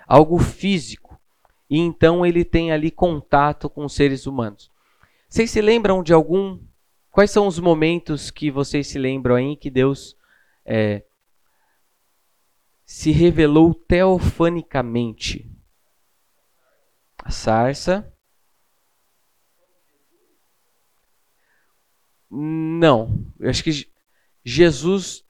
[0.07, 1.19] algo físico,
[1.71, 4.71] e então ele tem ali contato com os seres humanos.
[5.29, 6.59] Vocês se lembram de algum?
[7.11, 10.17] Quais são os momentos que vocês se lembram aí que Deus
[10.65, 11.05] é,
[12.85, 15.51] se revelou teofanicamente?
[17.23, 18.13] A sarça.
[22.31, 23.89] Não, eu acho que
[24.45, 25.25] Jesus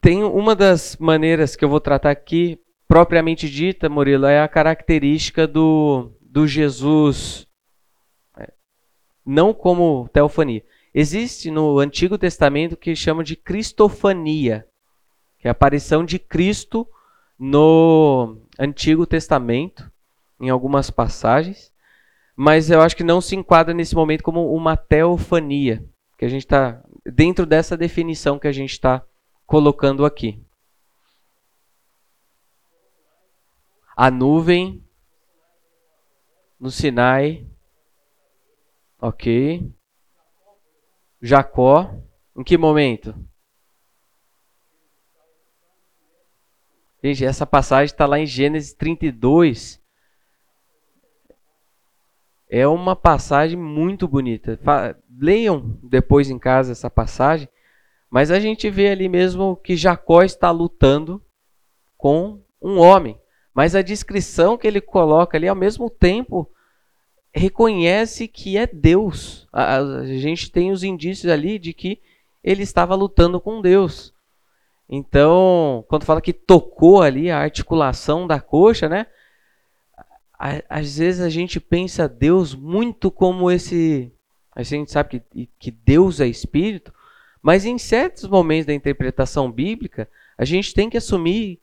[0.00, 5.46] tem uma das maneiras que eu vou tratar aqui, propriamente dita, Murilo, é a característica
[5.46, 7.46] do, do Jesus,
[8.36, 8.52] é,
[9.24, 10.64] não como teofania.
[10.92, 14.66] Existe no Antigo Testamento que chama de cristofania,
[15.38, 16.88] que é a aparição de Cristo
[17.38, 19.90] no Antigo Testamento,
[20.40, 21.72] em algumas passagens,
[22.36, 25.82] mas eu acho que não se enquadra nesse momento como uma teofania,
[26.18, 29.02] que a gente está dentro dessa definição que a gente está
[29.46, 30.44] colocando aqui.
[33.96, 34.84] A nuvem
[36.60, 37.46] no Sinai.
[39.00, 39.72] Ok.
[41.22, 41.94] Jacó.
[42.36, 43.14] Em que momento?
[47.02, 49.80] Gente, essa passagem está lá em Gênesis 32.
[52.48, 54.58] É uma passagem muito bonita.
[55.20, 57.48] Leiam depois em casa essa passagem.
[58.10, 61.20] Mas a gente vê ali mesmo que Jacó está lutando
[61.96, 63.18] com um homem.
[63.52, 66.48] Mas a descrição que ele coloca ali, ao mesmo tempo,
[67.34, 69.48] reconhece que é Deus.
[69.52, 72.00] A, gente tem os indícios ali de que
[72.42, 74.14] ele estava lutando com Deus.
[74.88, 79.06] Então, quando fala que tocou ali a articulação da coxa, né?
[80.38, 84.12] Às vezes a gente pensa Deus muito como esse.
[84.54, 86.92] A gente sabe que, que Deus é espírito,
[87.42, 91.60] mas em certos momentos da interpretação bíblica, a gente tem que assumir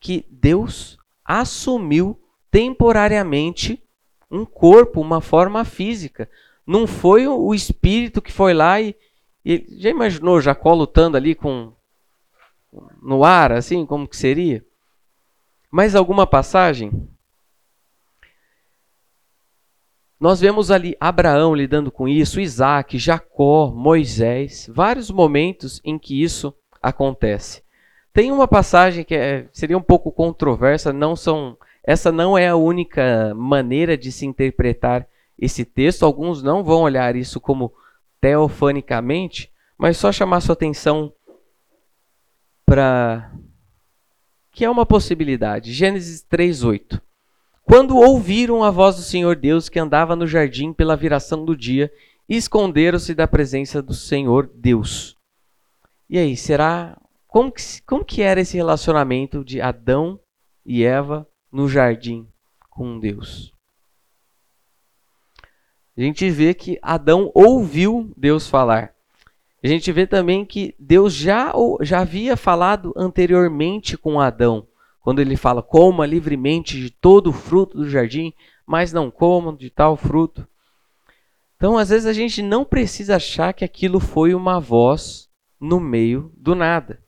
[0.00, 2.20] que Deus assumiu
[2.50, 3.82] temporariamente
[4.30, 6.28] um corpo, uma forma física.
[6.66, 8.94] Não foi o espírito que foi lá e,
[9.44, 11.72] e já imaginou Jacó lutando ali com
[13.00, 14.64] no ar, assim, como que seria?
[15.70, 17.08] Mais alguma passagem?
[20.18, 26.54] Nós vemos ali Abraão lidando com isso, Isaac, Jacó, Moisés, vários momentos em que isso
[26.82, 27.62] acontece.
[28.12, 32.56] Tem uma passagem que é, seria um pouco controversa, não são, essa não é a
[32.56, 35.06] única maneira de se interpretar
[35.38, 36.04] esse texto.
[36.04, 37.72] Alguns não vão olhar isso como
[38.18, 41.12] teofanicamente, mas só chamar sua atenção
[42.64, 43.30] para
[44.50, 45.74] que é uma possibilidade.
[45.74, 47.00] Gênesis 3:8.
[47.66, 51.92] Quando ouviram a voz do Senhor Deus que andava no jardim pela viração do dia,
[52.28, 55.16] esconderam-se da presença do Senhor Deus.
[56.08, 56.96] E aí, será
[57.26, 60.20] como que, como que era esse relacionamento de Adão
[60.64, 62.28] e Eva no jardim
[62.70, 63.52] com Deus?
[65.98, 68.94] A gente vê que Adão ouviu Deus falar.
[69.60, 74.68] A gente vê também que Deus já, já havia falado anteriormente com Adão
[75.06, 78.32] quando ele fala: coma livremente de todo o fruto do jardim,
[78.66, 80.48] mas não comam de tal fruto.
[81.54, 85.30] Então, às vezes, a gente não precisa achar que aquilo foi uma voz
[85.60, 87.00] no meio do nada.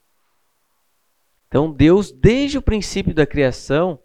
[1.49, 3.99] Então, Deus, desde o princípio da criação,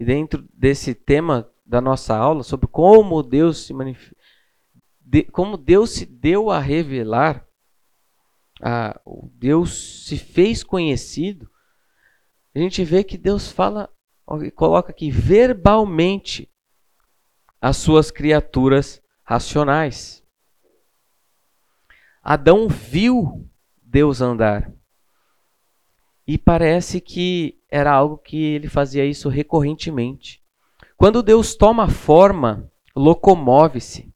[0.00, 4.14] e dentro desse tema da nossa aula, sobre como Deus se manif...
[5.30, 7.46] como Deus se deu a revelar,
[8.62, 8.98] a...
[9.34, 11.46] Deus se fez conhecido,
[12.54, 13.90] a gente vê que Deus fala,
[14.54, 16.48] coloca aqui verbalmente
[17.60, 20.22] as suas criaturas racionais.
[22.22, 23.48] Adão viu
[23.82, 24.72] Deus andar.
[26.26, 30.42] E parece que era algo que ele fazia isso recorrentemente.
[30.96, 34.14] Quando Deus toma forma, locomove-se,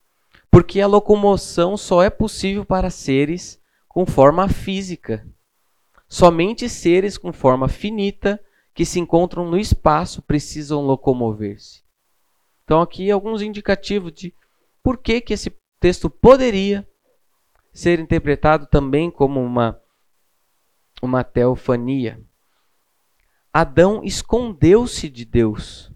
[0.50, 5.26] porque a locomoção só é possível para seres com forma física.
[6.08, 8.42] Somente seres com forma finita
[8.72, 11.82] que se encontram no espaço precisam locomover-se.
[12.64, 14.34] Então aqui alguns indicativos de
[14.82, 16.88] por que, que esse texto poderia
[17.72, 19.80] ser interpretado também como uma,
[21.02, 22.22] uma teofania.
[23.52, 25.92] Adão escondeu-se de Deus.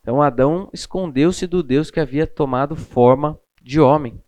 [0.00, 4.22] Então Adão escondeu-se do Deus que havia tomado forma de homem.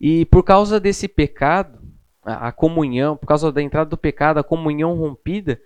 [0.00, 1.83] E por causa desse pecado,
[2.24, 5.60] a, comunhão, por causa da entrada do pecado, a comunhão rompida,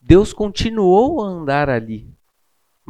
[0.00, 2.18] Deus continuou a andar ali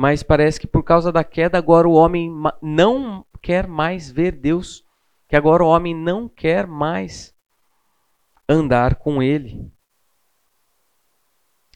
[0.01, 2.33] mas parece que por causa da queda agora o homem
[2.63, 4.87] não quer mais ver Deus,
[5.29, 7.35] que agora o homem não quer mais
[8.49, 9.69] andar com ele.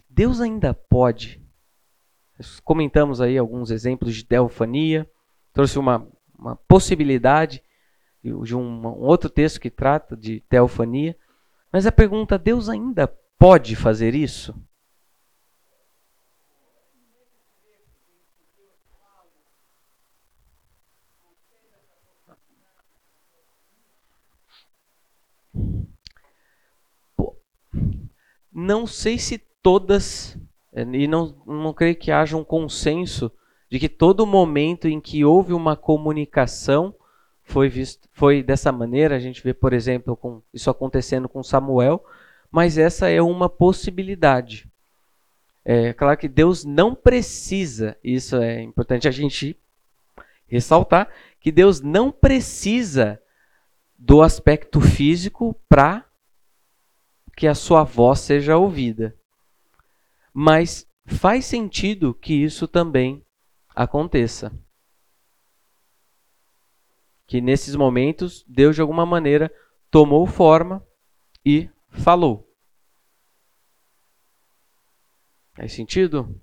[0.08, 1.44] Deus ainda pode.
[2.62, 5.04] Comentamos aí alguns exemplos de teofania,
[5.52, 6.08] trouxe uma,
[6.38, 7.60] uma possibilidade
[8.22, 11.16] de um, um outro texto que trata de teofania,
[11.72, 13.08] mas a pergunta: Deus ainda
[13.38, 14.54] pode fazer isso?
[28.54, 30.36] Não sei se todas,
[30.74, 33.32] eh, e não, não creio que haja um consenso
[33.70, 36.94] de que todo momento em que houve uma comunicação
[37.44, 39.16] foi visto, foi dessa maneira.
[39.16, 42.04] A gente vê, por exemplo, com isso acontecendo com Samuel,
[42.50, 44.70] mas essa é uma possibilidade.
[45.64, 49.56] É claro que Deus não precisa, isso é importante a gente
[50.46, 51.08] ressaltar,
[51.40, 53.20] que Deus não precisa
[53.96, 56.04] do aspecto físico para
[57.36, 59.16] que a sua voz seja ouvida.
[60.34, 63.24] Mas faz sentido que isso também
[63.74, 64.52] aconteça.
[67.32, 69.50] Que nesses momentos Deus de alguma maneira
[69.90, 70.86] tomou forma
[71.42, 72.46] e falou.
[75.54, 76.38] Faz sentido?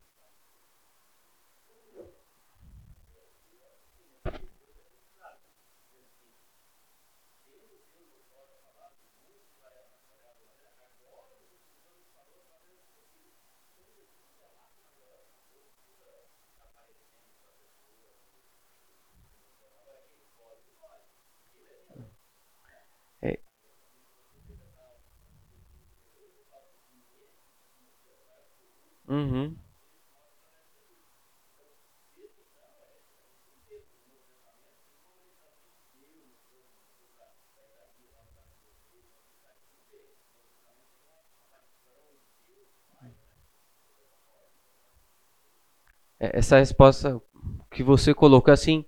[29.10, 29.58] Uhum.
[46.20, 47.20] É, essa resposta
[47.72, 48.86] que você colocou assim,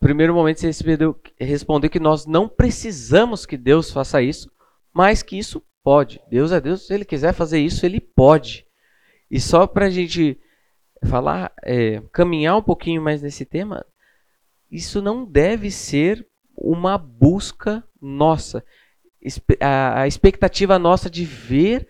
[0.00, 0.84] primeiro momento você
[1.38, 4.50] respondeu que nós não precisamos que Deus faça isso,
[4.92, 6.20] mas que isso pode.
[6.28, 8.67] Deus é Deus, se Ele quiser fazer isso, Ele pode.
[9.30, 10.38] E só para a gente
[11.04, 13.84] falar, é, caminhar um pouquinho mais nesse tema,
[14.70, 16.26] isso não deve ser
[16.56, 18.64] uma busca nossa.
[19.60, 21.86] A expectativa nossa de ver,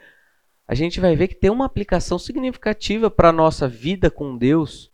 [0.66, 4.90] a gente vai ver que tem uma aplicação significativa para a nossa vida com Deus,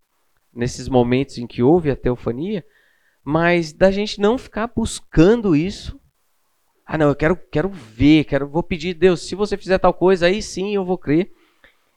[0.53, 2.65] nesses momentos em que houve a teofania,
[3.25, 5.99] mas da gente não ficar buscando isso.
[6.87, 10.27] Ah, não, eu quero, quero ver, quero, vou pedir, Deus, se você fizer tal coisa,
[10.27, 11.33] aí sim eu vou crer.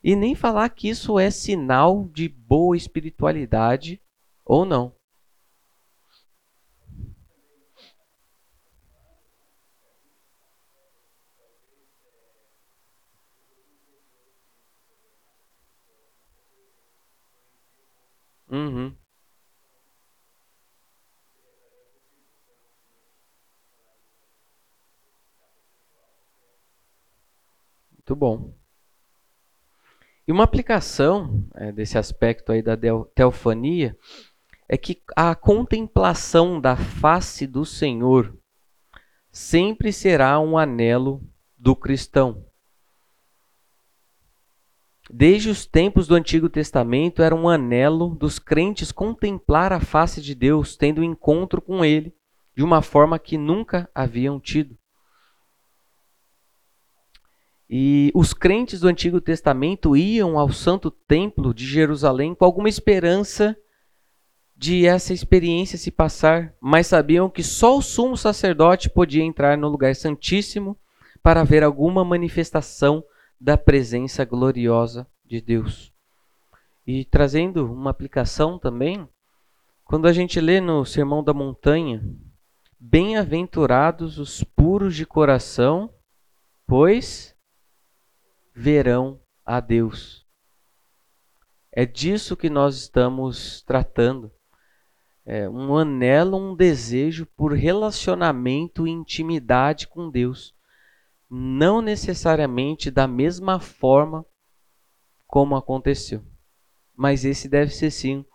[0.03, 4.01] E nem falar que isso é sinal de boa espiritualidade
[4.45, 4.95] ou não.
[18.49, 18.97] Uhum.
[27.91, 28.56] Muito bom.
[30.28, 32.78] E uma aplicação é, desse aspecto aí da
[33.15, 33.97] teofania
[34.67, 38.38] é que a contemplação da face do Senhor
[39.32, 41.23] sempre será um anelo
[41.57, 42.45] do cristão.
[45.09, 50.36] Desde os tempos do Antigo Testamento era um anelo dos crentes contemplar a face de
[50.36, 52.13] Deus, tendo um encontro com Ele
[52.53, 54.76] de uma forma que nunca haviam tido.
[57.70, 63.57] E os crentes do Antigo Testamento iam ao Santo Templo de Jerusalém com alguma esperança
[64.55, 69.68] de essa experiência se passar, mas sabiam que só o sumo sacerdote podia entrar no
[69.68, 70.78] lugar santíssimo
[71.22, 73.03] para ver alguma manifestação
[73.39, 75.93] da presença gloriosa de Deus.
[76.88, 79.07] E trazendo uma aplicação também,
[79.84, 82.01] quando a gente lê no Sermão da Montanha,
[82.80, 85.89] bem-aventurados os puros de coração,
[86.65, 87.36] pois
[88.57, 90.25] verão a Deus.
[91.71, 94.31] É disso que nós estamos tratando
[95.23, 100.55] é, um anelo, um desejo por relacionamento e intimidade com Deus.
[101.29, 104.25] Não necessariamente da mesma forma
[105.27, 106.23] como aconteceu.
[106.95, 108.25] Mas esse deve ser sim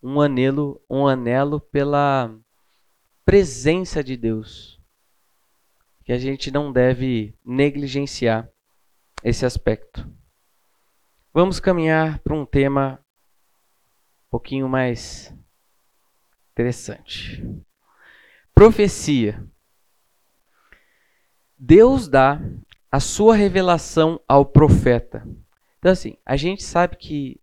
[0.00, 2.32] um anelo, um anelo pela
[3.24, 4.80] presença de Deus.
[6.04, 8.51] Que a gente não deve negligenciar
[9.24, 10.08] esse aspecto.
[11.32, 12.98] Vamos caminhar para um tema
[14.26, 15.34] um pouquinho mais
[16.52, 17.42] Interessante.
[18.54, 19.42] Profecia.
[21.58, 22.40] Deus dá
[22.90, 25.26] a sua revelação ao profeta.
[25.78, 27.40] Então, assim, a gente sabe que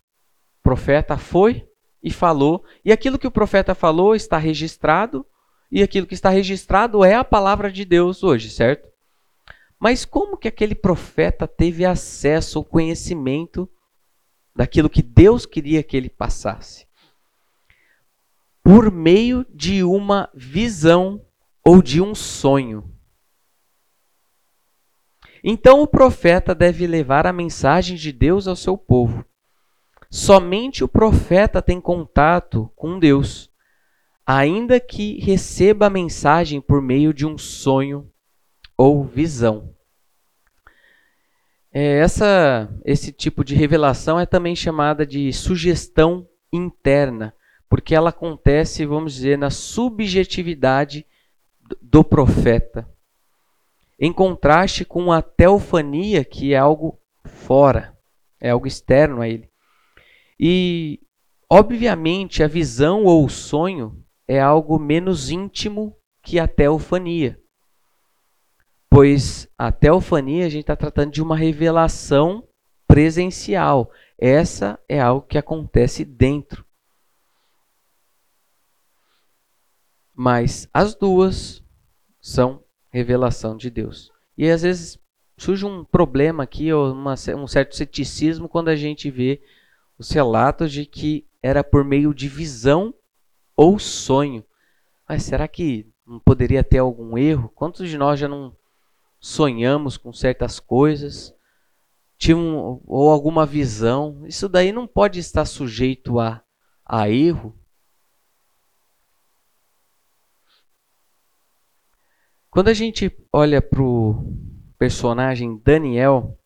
[0.62, 1.68] profeta foi
[2.04, 5.26] e falou, e aquilo que o profeta falou está registrado,
[5.72, 8.88] e aquilo que está registrado é a palavra de Deus hoje, certo?
[9.80, 13.70] Mas como que aquele profeta teve acesso ao conhecimento
[14.56, 16.90] daquilo que Deus queria que ele passasse?
[18.70, 21.26] por meio de uma visão
[21.66, 22.88] ou de um sonho.
[25.44, 29.26] Então o profeta deve levar a mensagem de Deus ao seu povo.
[30.08, 33.50] Somente o profeta tem contato com Deus,
[34.24, 38.08] ainda que receba a mensagem por meio de um sonho
[38.80, 39.76] ou visão.
[41.72, 47.34] É, essa, esse tipo de revelação é também chamada de sugestão interna
[47.70, 51.06] porque ela acontece, vamos dizer, na subjetividade
[51.80, 52.90] do profeta.
[54.00, 57.96] Em contraste com a teofania, que é algo fora,
[58.42, 59.48] é algo externo a ele.
[60.40, 61.00] E,
[61.48, 67.40] obviamente, a visão ou o sonho é algo menos íntimo que a teofania.
[68.90, 72.48] Pois a teofania a gente está tratando de uma revelação
[72.88, 73.92] presencial.
[74.18, 76.66] Essa é algo que acontece dentro.
[80.22, 81.64] mas as duas
[82.20, 84.12] são revelação de Deus.
[84.38, 85.00] E às vezes
[85.38, 89.42] surge um problema aqui, ou uma, um certo ceticismo, quando a gente vê
[89.98, 92.94] os relatos de que era por meio de visão
[93.56, 94.44] ou sonho.
[95.08, 97.50] Mas será que não poderia ter algum erro?
[97.56, 98.54] Quantos de nós já não
[99.20, 101.36] sonhamos com certas coisas?
[102.18, 104.26] Tinham, ou alguma visão?
[104.26, 106.44] Isso daí não pode estar sujeito a,
[106.86, 107.58] a erro?
[112.50, 114.36] Quando a gente olha para o
[114.78, 116.38] personagem Daniel,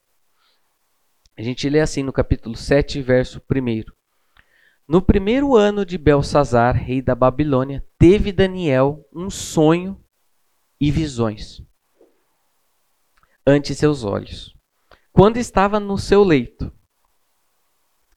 [1.38, 3.84] a gente lê assim no capítulo 7, verso 1.
[4.88, 9.99] No primeiro ano de Belsazar, rei da Babilônia, teve Daniel um sonho
[10.80, 11.63] e visões
[13.45, 14.55] ante seus olhos.
[15.11, 16.71] Quando estava no seu leito,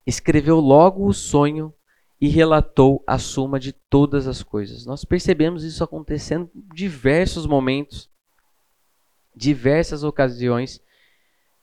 [0.07, 1.75] escreveu logo o sonho
[2.21, 4.87] e relatou a suma de todas as coisas.
[4.87, 8.11] Nós percebemos isso acontecendo em diversos momentos,
[9.35, 10.81] diversas ocasiões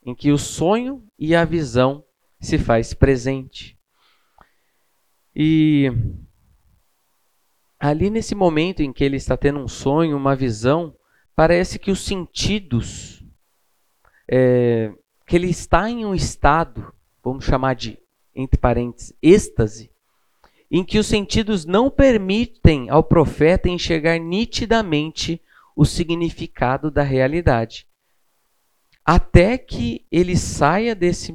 [0.04, 2.04] em que o sonho e a visão
[2.40, 3.78] se faz presente.
[5.34, 5.90] E
[7.80, 10.94] ali nesse momento em que ele está tendo um sonho, uma visão,
[11.34, 13.23] parece que os sentidos,
[14.28, 14.92] é,
[15.26, 17.98] que ele está em um estado, vamos chamar de,
[18.34, 19.90] entre parênteses, êxtase,
[20.70, 25.40] em que os sentidos não permitem ao profeta enxergar nitidamente
[25.76, 27.86] o significado da realidade.
[29.04, 31.34] Até que ele saia desse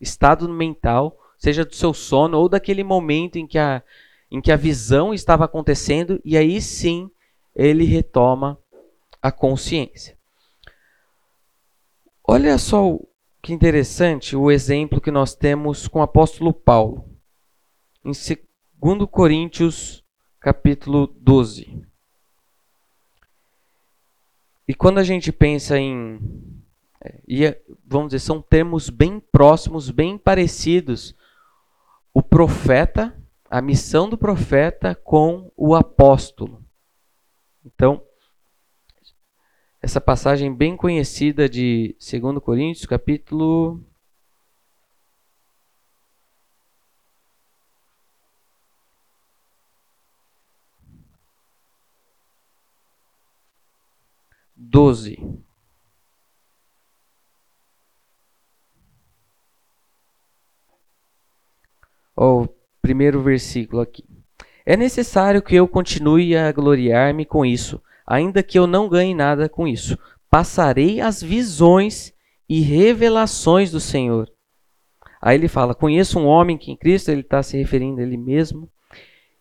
[0.00, 3.82] estado mental, seja do seu sono ou daquele momento em que a,
[4.30, 7.10] em que a visão estava acontecendo, e aí sim
[7.54, 8.58] ele retoma
[9.20, 10.17] a consciência.
[12.30, 12.98] Olha só
[13.40, 17.08] que interessante o exemplo que nós temos com o apóstolo Paulo.
[18.04, 18.12] Em
[18.78, 20.04] 2 Coríntios,
[20.38, 21.82] capítulo 12.
[24.68, 26.20] E quando a gente pensa em.
[27.02, 31.16] É, vamos dizer, são termos bem próximos, bem parecidos.
[32.12, 33.16] O profeta,
[33.48, 36.62] a missão do profeta com o apóstolo.
[37.64, 38.02] Então,
[39.80, 43.80] essa passagem bem conhecida de 2 Coríntios, capítulo
[54.56, 55.16] doze.
[62.16, 62.48] O
[62.82, 64.04] primeiro versículo aqui.
[64.66, 69.48] É necessário que eu continue a gloriar-me com isso ainda que eu não ganhe nada
[69.48, 69.98] com isso.
[70.30, 72.12] Passarei as visões
[72.48, 74.30] e revelações do Senhor.
[75.20, 78.16] Aí ele fala: Conheço um homem que em Cristo, ele está se referindo a ele
[78.16, 78.70] mesmo,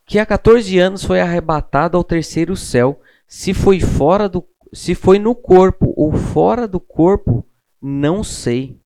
[0.05, 2.99] que há 14 anos foi arrebatado ao terceiro céu.
[3.27, 7.45] Se foi fora do, se foi no corpo ou fora do corpo,
[7.81, 8.77] não sei.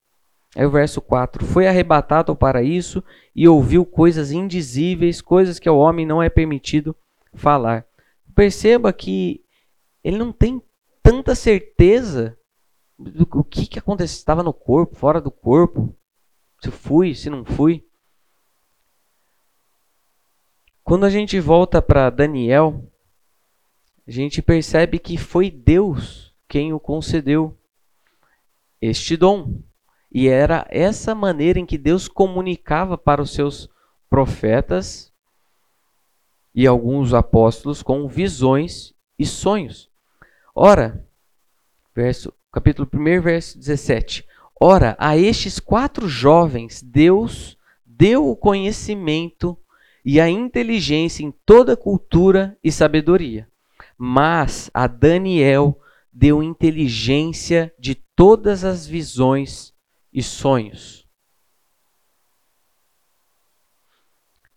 [0.55, 3.03] Aí o verso 4: Foi arrebatado ao paraíso
[3.35, 6.95] e ouviu coisas indizíveis, coisas que ao homem não é permitido
[7.33, 7.85] falar.
[8.35, 9.41] Perceba que
[10.03, 10.61] ele não tem
[11.03, 12.37] tanta certeza
[12.97, 15.95] do que, que aconteceu, estava no corpo, fora do corpo,
[16.61, 17.85] se fui, se não fui.
[20.83, 22.91] Quando a gente volta para Daniel,
[24.07, 27.57] a gente percebe que foi Deus quem o concedeu
[28.81, 29.61] este dom.
[30.11, 33.69] E era essa maneira em que Deus comunicava para os seus
[34.09, 35.13] profetas
[36.53, 39.90] e alguns apóstolos com visões e sonhos.
[40.53, 41.07] Ora,
[41.95, 44.25] verso, capítulo 1, verso 17.
[44.59, 49.57] Ora, a estes quatro jovens, Deus deu o conhecimento
[50.03, 53.47] e a inteligência em toda cultura e sabedoria.
[53.97, 55.79] Mas a Daniel
[56.11, 59.73] deu inteligência de todas as visões
[60.11, 61.07] e sonhos.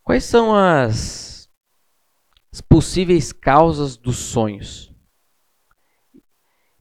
[0.03, 1.49] Quais são as,
[2.53, 4.94] as possíveis causas dos sonhos?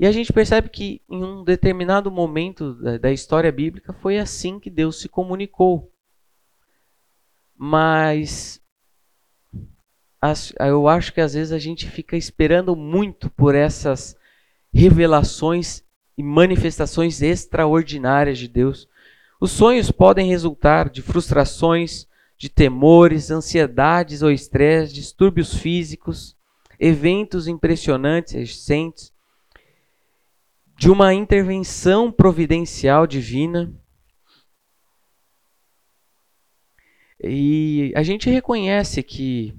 [0.04, 4.70] E a gente percebe que em um determinado momento da, história bíblica foi assim que
[4.70, 5.94] Deus se comunicou.
[7.56, 8.60] Mas
[10.60, 14.14] eu acho que às vezes a gente fica esperando muito por essas
[14.74, 15.86] revelações
[16.18, 18.90] e manifestações extraordinárias de Deus.
[19.40, 26.36] Os sonhos podem resultar de frustrações, de temores, ansiedades ou estresse, distúrbios físicos,
[26.78, 29.13] eventos impressionantes recentes,
[30.76, 33.74] de uma intervenção providencial divina.
[37.24, 39.56] E a gente reconhece que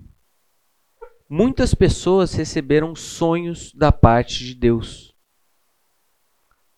[1.29, 5.15] muitas pessoas receberam sonhos da parte de Deus.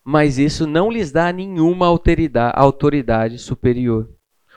[0.05, 4.09] Mas isso não lhes dá nenhuma autoridade superior.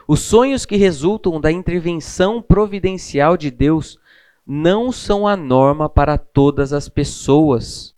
[0.07, 3.99] Os sonhos que resultam da intervenção providencial de Deus
[4.45, 7.95] não são a norma para todas as pessoas.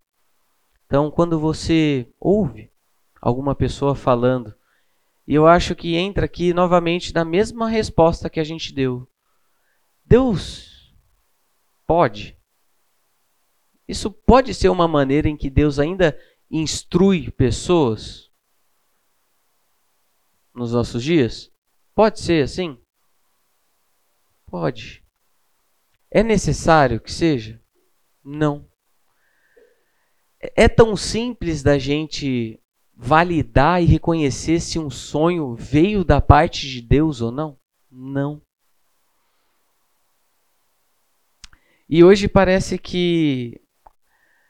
[0.91, 2.69] Então, quando você ouve
[3.21, 4.53] alguma pessoa falando,
[5.25, 9.09] e eu acho que entra aqui novamente na mesma resposta que a gente deu.
[10.03, 10.93] Deus
[11.87, 12.37] pode.
[13.87, 16.19] Isso pode ser uma maneira em que Deus ainda
[16.49, 18.29] instrui pessoas
[20.53, 21.49] nos nossos dias?
[21.95, 22.77] Pode ser assim?
[24.45, 25.05] Pode.
[26.09, 27.63] É necessário que seja?
[28.21, 28.69] Não
[30.41, 32.59] é tão simples da gente
[32.95, 37.57] validar e reconhecer se um sonho veio da parte de Deus ou não?
[37.91, 38.41] Não.
[41.89, 43.59] E hoje parece que.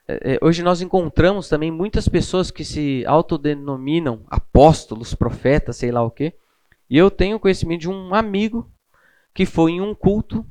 [0.06, 6.02] É, é, hoje nós encontramos também muitas pessoas que se autodenominam apóstolos, profetas, sei lá
[6.02, 6.34] o quê.
[6.88, 8.70] E eu tenho conhecimento de um amigo
[9.34, 10.46] que foi em um culto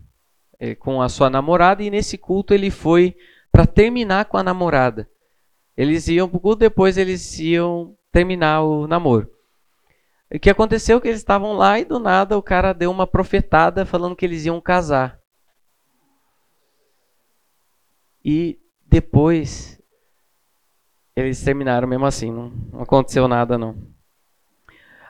[0.59, 3.15] é, com a sua namorada, e nesse culto ele foi
[3.51, 5.09] para terminar com a namorada.
[5.75, 9.29] Eles iam pro culto, depois eles iam terminar o namoro.
[10.33, 13.05] O que aconteceu é que eles estavam lá e do nada o cara deu uma
[13.05, 15.19] profetada falando que eles iam casar.
[18.23, 19.81] E depois
[21.15, 23.75] eles terminaram mesmo assim, não, não aconteceu nada não.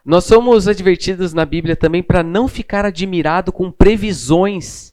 [0.04, 4.92] Nós somos advertidos na Bíblia também para não ficar admirado com previsões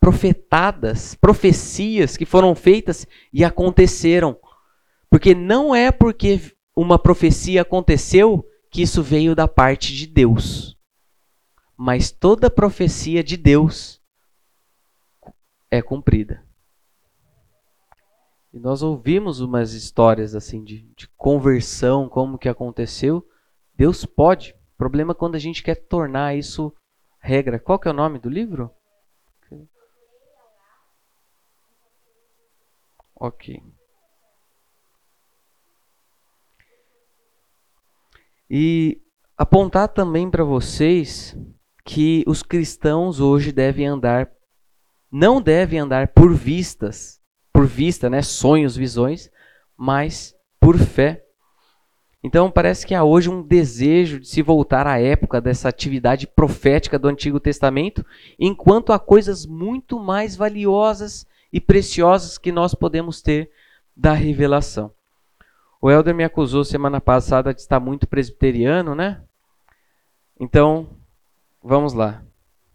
[0.00, 4.38] profetadas, profecias que foram feitas e aconteceram.
[5.16, 10.76] Porque não é porque uma profecia aconteceu que isso veio da parte de Deus.
[11.74, 13.98] Mas toda profecia de Deus
[15.70, 16.46] é cumprida.
[18.52, 23.26] E nós ouvimos umas histórias assim de, de conversão, como que aconteceu.
[23.74, 24.52] Deus pode.
[24.74, 26.70] O problema é quando a gente quer tornar isso
[27.18, 27.58] regra.
[27.58, 28.70] Qual que é o nome do livro?
[33.14, 33.75] Ok.
[38.50, 39.00] E
[39.36, 41.36] apontar também para vocês
[41.84, 44.30] que os cristãos hoje devem andar,
[45.10, 47.20] não devem andar por vistas,
[47.52, 49.30] por vista, né, sonhos, visões,
[49.76, 51.24] mas por fé.
[52.22, 56.98] Então parece que há hoje um desejo de se voltar à época dessa atividade profética
[56.98, 58.04] do Antigo Testamento,
[58.38, 63.50] enquanto há coisas muito mais valiosas e preciosas que nós podemos ter
[63.96, 64.95] da revelação.
[65.86, 69.22] O Helder me acusou semana passada de estar muito presbiteriano, né?
[70.40, 70.90] Então,
[71.62, 72.24] vamos lá.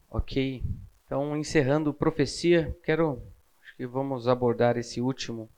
[0.10, 0.64] Ok.
[1.06, 3.22] Então, encerrando profecia, quero
[3.62, 5.50] acho que vamos abordar esse último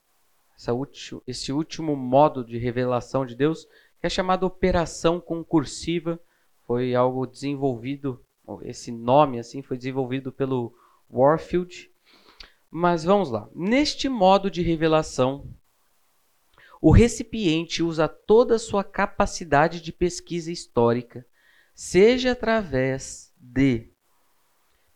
[0.58, 3.68] essa último, esse último modo de revelação de Deus,
[4.01, 6.20] que é chamado operação concursiva.
[6.66, 8.20] Foi algo desenvolvido,
[8.64, 10.74] esse nome assim foi desenvolvido pelo
[11.08, 11.91] Warfield.
[12.72, 13.47] Mas vamos lá.
[13.54, 15.45] Neste modo de revelação,
[16.86, 21.25] o recipiente usa toda a sua capacidade de pesquisa histórica,
[21.73, 23.88] seja através de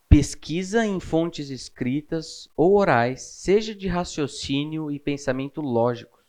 [0.09, 6.25] pesquisa em fontes escritas ou orais, seja de raciocínio e pensamento lógicos.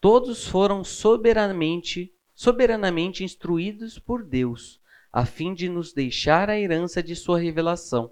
[0.00, 4.80] Todos foram soberanamente, soberanamente instruídos por Deus,
[5.12, 8.10] a fim de nos deixar a herança de sua revelação.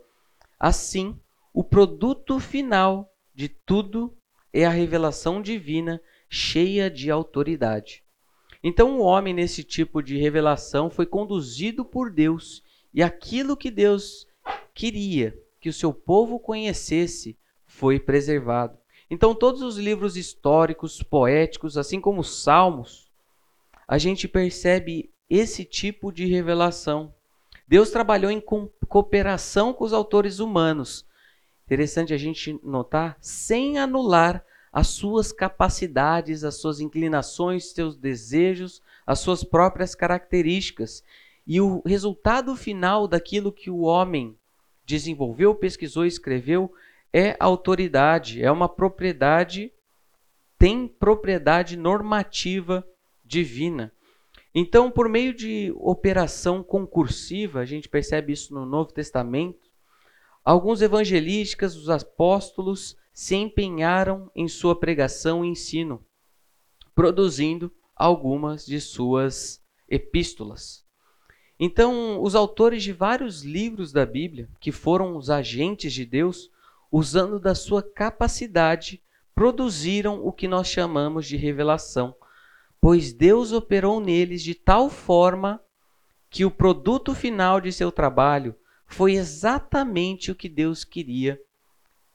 [0.60, 1.18] Assim,
[1.52, 4.16] o produto final de tudo
[4.52, 8.02] é a revelação divina cheia de autoridade.
[8.62, 12.62] Então, o homem, nesse tipo de revelação, foi conduzido por Deus,
[12.92, 14.26] e aquilo que Deus
[14.74, 18.78] queria que o seu povo conhecesse foi preservado.
[19.10, 23.10] Então, todos os livros históricos, poéticos, assim como os salmos,
[23.86, 27.14] a gente percebe esse tipo de revelação.
[27.66, 28.42] Deus trabalhou em
[28.88, 31.06] cooperação com os autores humanos.
[31.66, 34.44] Interessante a gente notar, sem anular
[34.78, 41.02] as suas capacidades, as suas inclinações, seus desejos, as suas próprias características.
[41.44, 44.38] E o resultado final daquilo que o homem
[44.86, 46.72] desenvolveu, pesquisou escreveu
[47.12, 49.72] é autoridade, é uma propriedade,
[50.56, 52.86] tem propriedade normativa
[53.24, 53.92] divina.
[54.54, 59.68] Então, por meio de operação concursiva, a gente percebe isso no Novo Testamento,
[60.44, 66.06] alguns evangelísticos, os apóstolos, se empenharam em sua pregação e ensino,
[66.94, 70.86] produzindo algumas de suas epístolas.
[71.58, 76.48] Então, os autores de vários livros da Bíblia, que foram os agentes de Deus,
[76.92, 79.02] usando da sua capacidade,
[79.34, 82.14] produziram o que nós chamamos de revelação,
[82.80, 85.60] pois Deus operou neles de tal forma
[86.30, 88.54] que o produto final de seu trabalho
[88.86, 91.36] foi exatamente o que Deus queria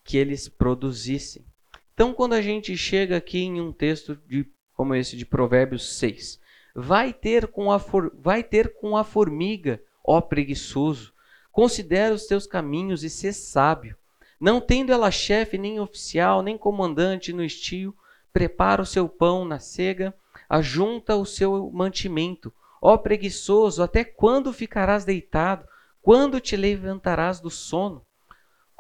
[0.04, 1.46] que eles produzissem.
[1.94, 6.40] Então, quando a gente chega aqui em um texto de, como esse de Provérbios 6,
[6.76, 11.14] vai ter com a, for, vai ter com a formiga, ó preguiçoso,
[11.52, 13.96] considera os teus caminhos e sê sábio.
[14.40, 17.96] Não tendo ela chefe, nem oficial, nem comandante no estio,
[18.34, 20.14] prepara o seu pão na cega,
[20.50, 22.52] ajunta o seu mantimento.
[22.82, 25.66] Ó preguiçoso, até quando ficarás deitado?
[26.02, 28.06] Quando te levantarás do sono?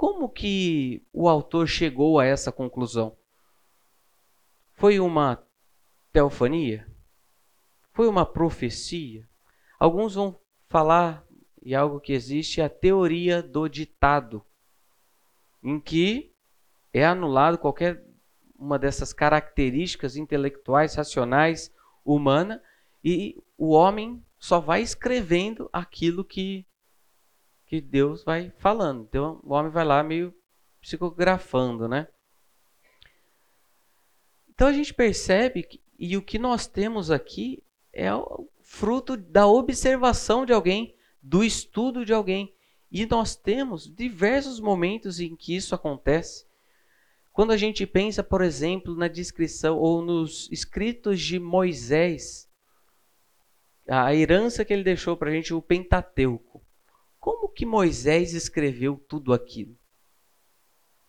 [0.04, 3.16] Como que o autor chegou a essa conclusão?
[4.74, 5.42] Foi uma
[6.12, 6.86] teofania?
[7.94, 9.26] Foi uma profecia?
[9.80, 11.26] Alguns vão falar,
[11.62, 14.44] e algo que existe, é a teoria do ditado,
[15.64, 16.36] em que
[16.92, 18.06] é anulado qualquer
[18.60, 21.74] uma dessas características intelectuais, racionais,
[22.04, 22.62] humana,
[23.02, 26.68] e o homem só vai escrevendo aquilo que
[27.74, 29.04] que Deus vai falando.
[29.10, 30.32] Então o homem vai lá meio
[30.80, 32.08] psicografando, né?
[34.48, 39.48] Então a gente percebe que, e o que nós temos aqui é o fruto da
[39.48, 42.54] observação de alguém, do estudo de alguém.
[42.92, 46.46] E nós temos diversos momentos em que isso acontece.
[47.32, 52.48] Quando a gente pensa, por exemplo, na descrição ou nos escritos de Moisés,
[53.88, 56.53] a herança que ele deixou para a gente, o Pentateuco.
[57.24, 59.78] Como que Moisés escreveu tudo aquilo?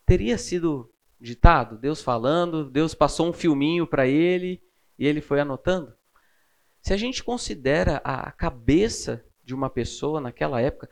[0.07, 0.89] Teria sido
[1.21, 1.77] ditado?
[1.77, 4.63] Deus falando, Deus passou um filminho para ele
[4.97, 5.93] e ele foi anotando?
[6.81, 10.89] Se a gente considera a cabeça de uma pessoa naquela época,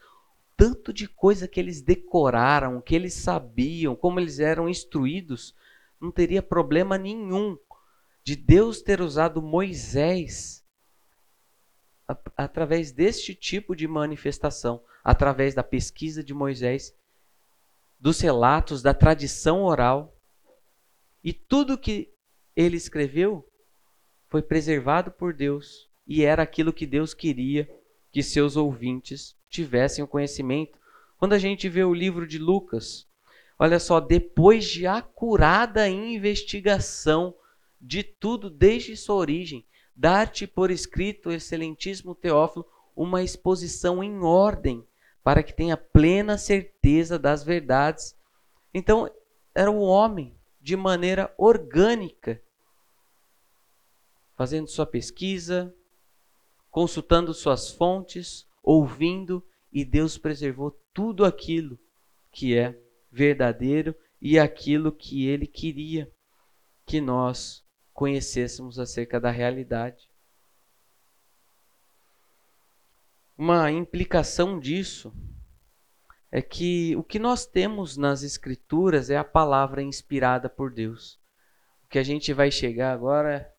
[0.56, 5.54] tanto de coisa que eles decoraram, que eles sabiam, como eles eram instruídos,
[6.00, 7.56] não teria problema nenhum
[8.24, 10.61] de Deus ter usado Moisés
[12.36, 16.94] através deste tipo de manifestação, através da pesquisa de Moisés,
[17.98, 20.16] dos relatos, da tradição oral.
[21.22, 22.12] E tudo que
[22.56, 23.48] ele escreveu
[24.28, 27.68] foi preservado por Deus e era aquilo que Deus queria
[28.10, 30.78] que seus ouvintes tivessem o conhecimento.
[31.18, 33.06] Quando a gente vê o livro de Lucas,
[33.58, 37.34] olha só, depois de acurada investigação
[37.80, 39.64] de tudo desde sua origem,
[39.94, 44.86] dar-te por escrito, excelentíssimo Teófilo, uma exposição em ordem,
[45.22, 48.16] para que tenha plena certeza das verdades.
[48.74, 49.10] Então,
[49.54, 52.40] era o homem, de maneira orgânica,
[54.36, 55.74] fazendo sua pesquisa,
[56.70, 61.78] consultando suas fontes, ouvindo, e Deus preservou tudo aquilo
[62.30, 62.78] que é
[63.10, 66.10] verdadeiro e aquilo que ele queria
[66.86, 67.61] que nós
[67.92, 70.08] conhecêssemos acerca da realidade.
[73.36, 75.12] Uma implicação disso
[76.30, 81.18] é que o que nós temos nas Escrituras é a palavra inspirada por Deus.
[81.84, 83.52] O que a gente vai chegar agora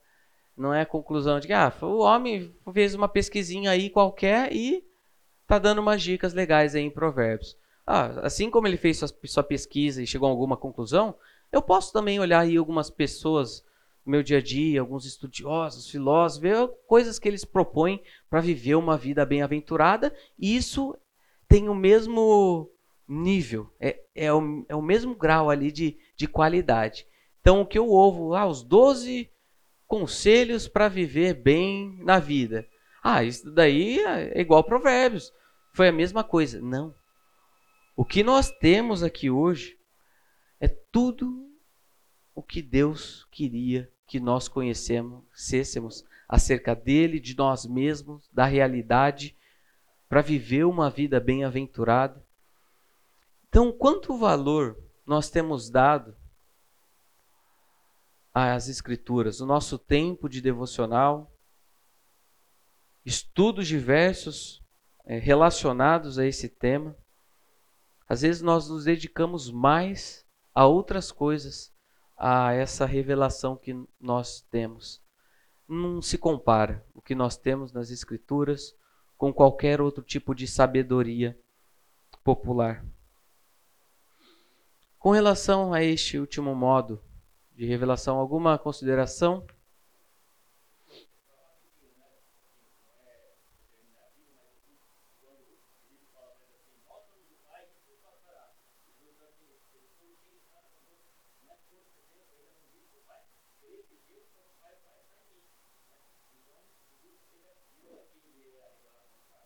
[0.57, 4.83] não é a conclusão de que ah, o homem fez uma pesquisinha aí qualquer e
[5.45, 7.57] tá dando umas dicas legais aí em Provérbios.
[7.85, 11.15] Ah, assim como ele fez sua, sua pesquisa e chegou a alguma conclusão,
[11.51, 13.63] eu posso também olhar aí algumas pessoas
[14.05, 18.97] no meu dia a dia, alguns estudiosos, filósofos, coisas que eles propõem para viver uma
[18.97, 20.95] vida bem-aventurada, e isso
[21.47, 22.69] tem o mesmo
[23.07, 27.05] nível, é, é, o, é o mesmo grau ali de, de qualidade.
[27.41, 29.29] Então, o que eu ouvo, ah, os 12
[29.85, 32.67] conselhos para viver bem na vida.
[33.03, 35.31] Ah, isso daí é igual Provérbios.
[35.73, 36.61] Foi a mesma coisa.
[36.61, 36.95] Não.
[37.95, 39.77] O que nós temos aqui hoje
[40.59, 41.47] é tudo
[42.33, 49.37] o que Deus queria que nós conhecêssemos acerca dele, de nós mesmos, da realidade,
[50.07, 52.23] para viver uma vida bem-aventurada.
[53.47, 56.15] Então, quanto valor nós temos dado
[58.33, 61.31] as Escrituras, o nosso tempo de devocional,
[63.05, 64.63] estudos diversos
[65.05, 66.95] é, relacionados a esse tema.
[68.07, 71.72] Às vezes nós nos dedicamos mais a outras coisas,
[72.17, 75.01] a essa revelação que nós temos.
[75.67, 78.75] Não se compara o que nós temos nas Escrituras
[79.17, 81.39] com qualquer outro tipo de sabedoria
[82.23, 82.85] popular.
[84.99, 87.01] Com relação a este último modo
[87.55, 88.17] de revelação.
[88.17, 89.45] Alguma consideração?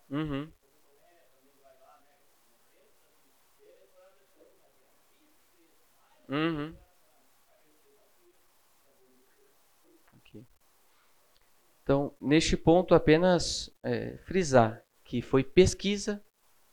[0.10, 0.52] Uhum.
[6.30, 6.76] Uhum.
[11.88, 16.22] Então, neste ponto, apenas é, frisar que foi pesquisa,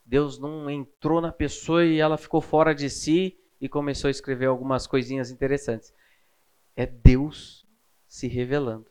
[0.05, 4.47] Deus não entrou na pessoa e ela ficou fora de si e começou a escrever
[4.47, 5.95] algumas coisinhas interessantes.
[6.75, 7.65] É Deus
[8.09, 8.87] se revelando.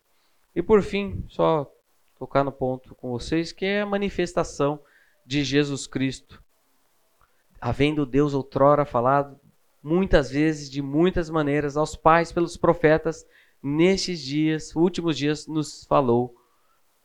[0.55, 1.69] E por fim, só
[2.17, 4.79] tocar no ponto com vocês, que é a manifestação
[5.25, 6.41] de Jesus Cristo.
[7.59, 9.37] Havendo Deus outrora falado
[9.83, 13.27] muitas vezes, de muitas maneiras, aos pais pelos profetas,
[13.61, 16.33] nestes dias, últimos dias, nos falou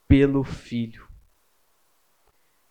[0.08, 1.06] pelo Filho.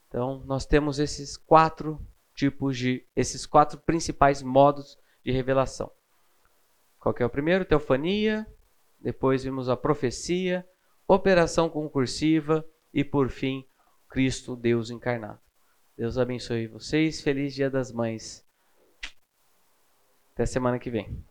[0.07, 2.03] Então, nós temos esses quatro
[2.35, 5.91] tipos de, esses quatro principais modos de revelação.
[6.99, 7.64] Qual é o primeiro?
[7.64, 8.45] Teofania,
[8.99, 10.68] depois vimos a profecia,
[11.07, 13.65] operação concursiva e, por fim,
[14.09, 15.39] Cristo, Deus encarnado.
[15.95, 17.22] Deus abençoe vocês.
[17.22, 18.45] Feliz Dia das Mães.
[20.34, 21.27] Até semana que vem.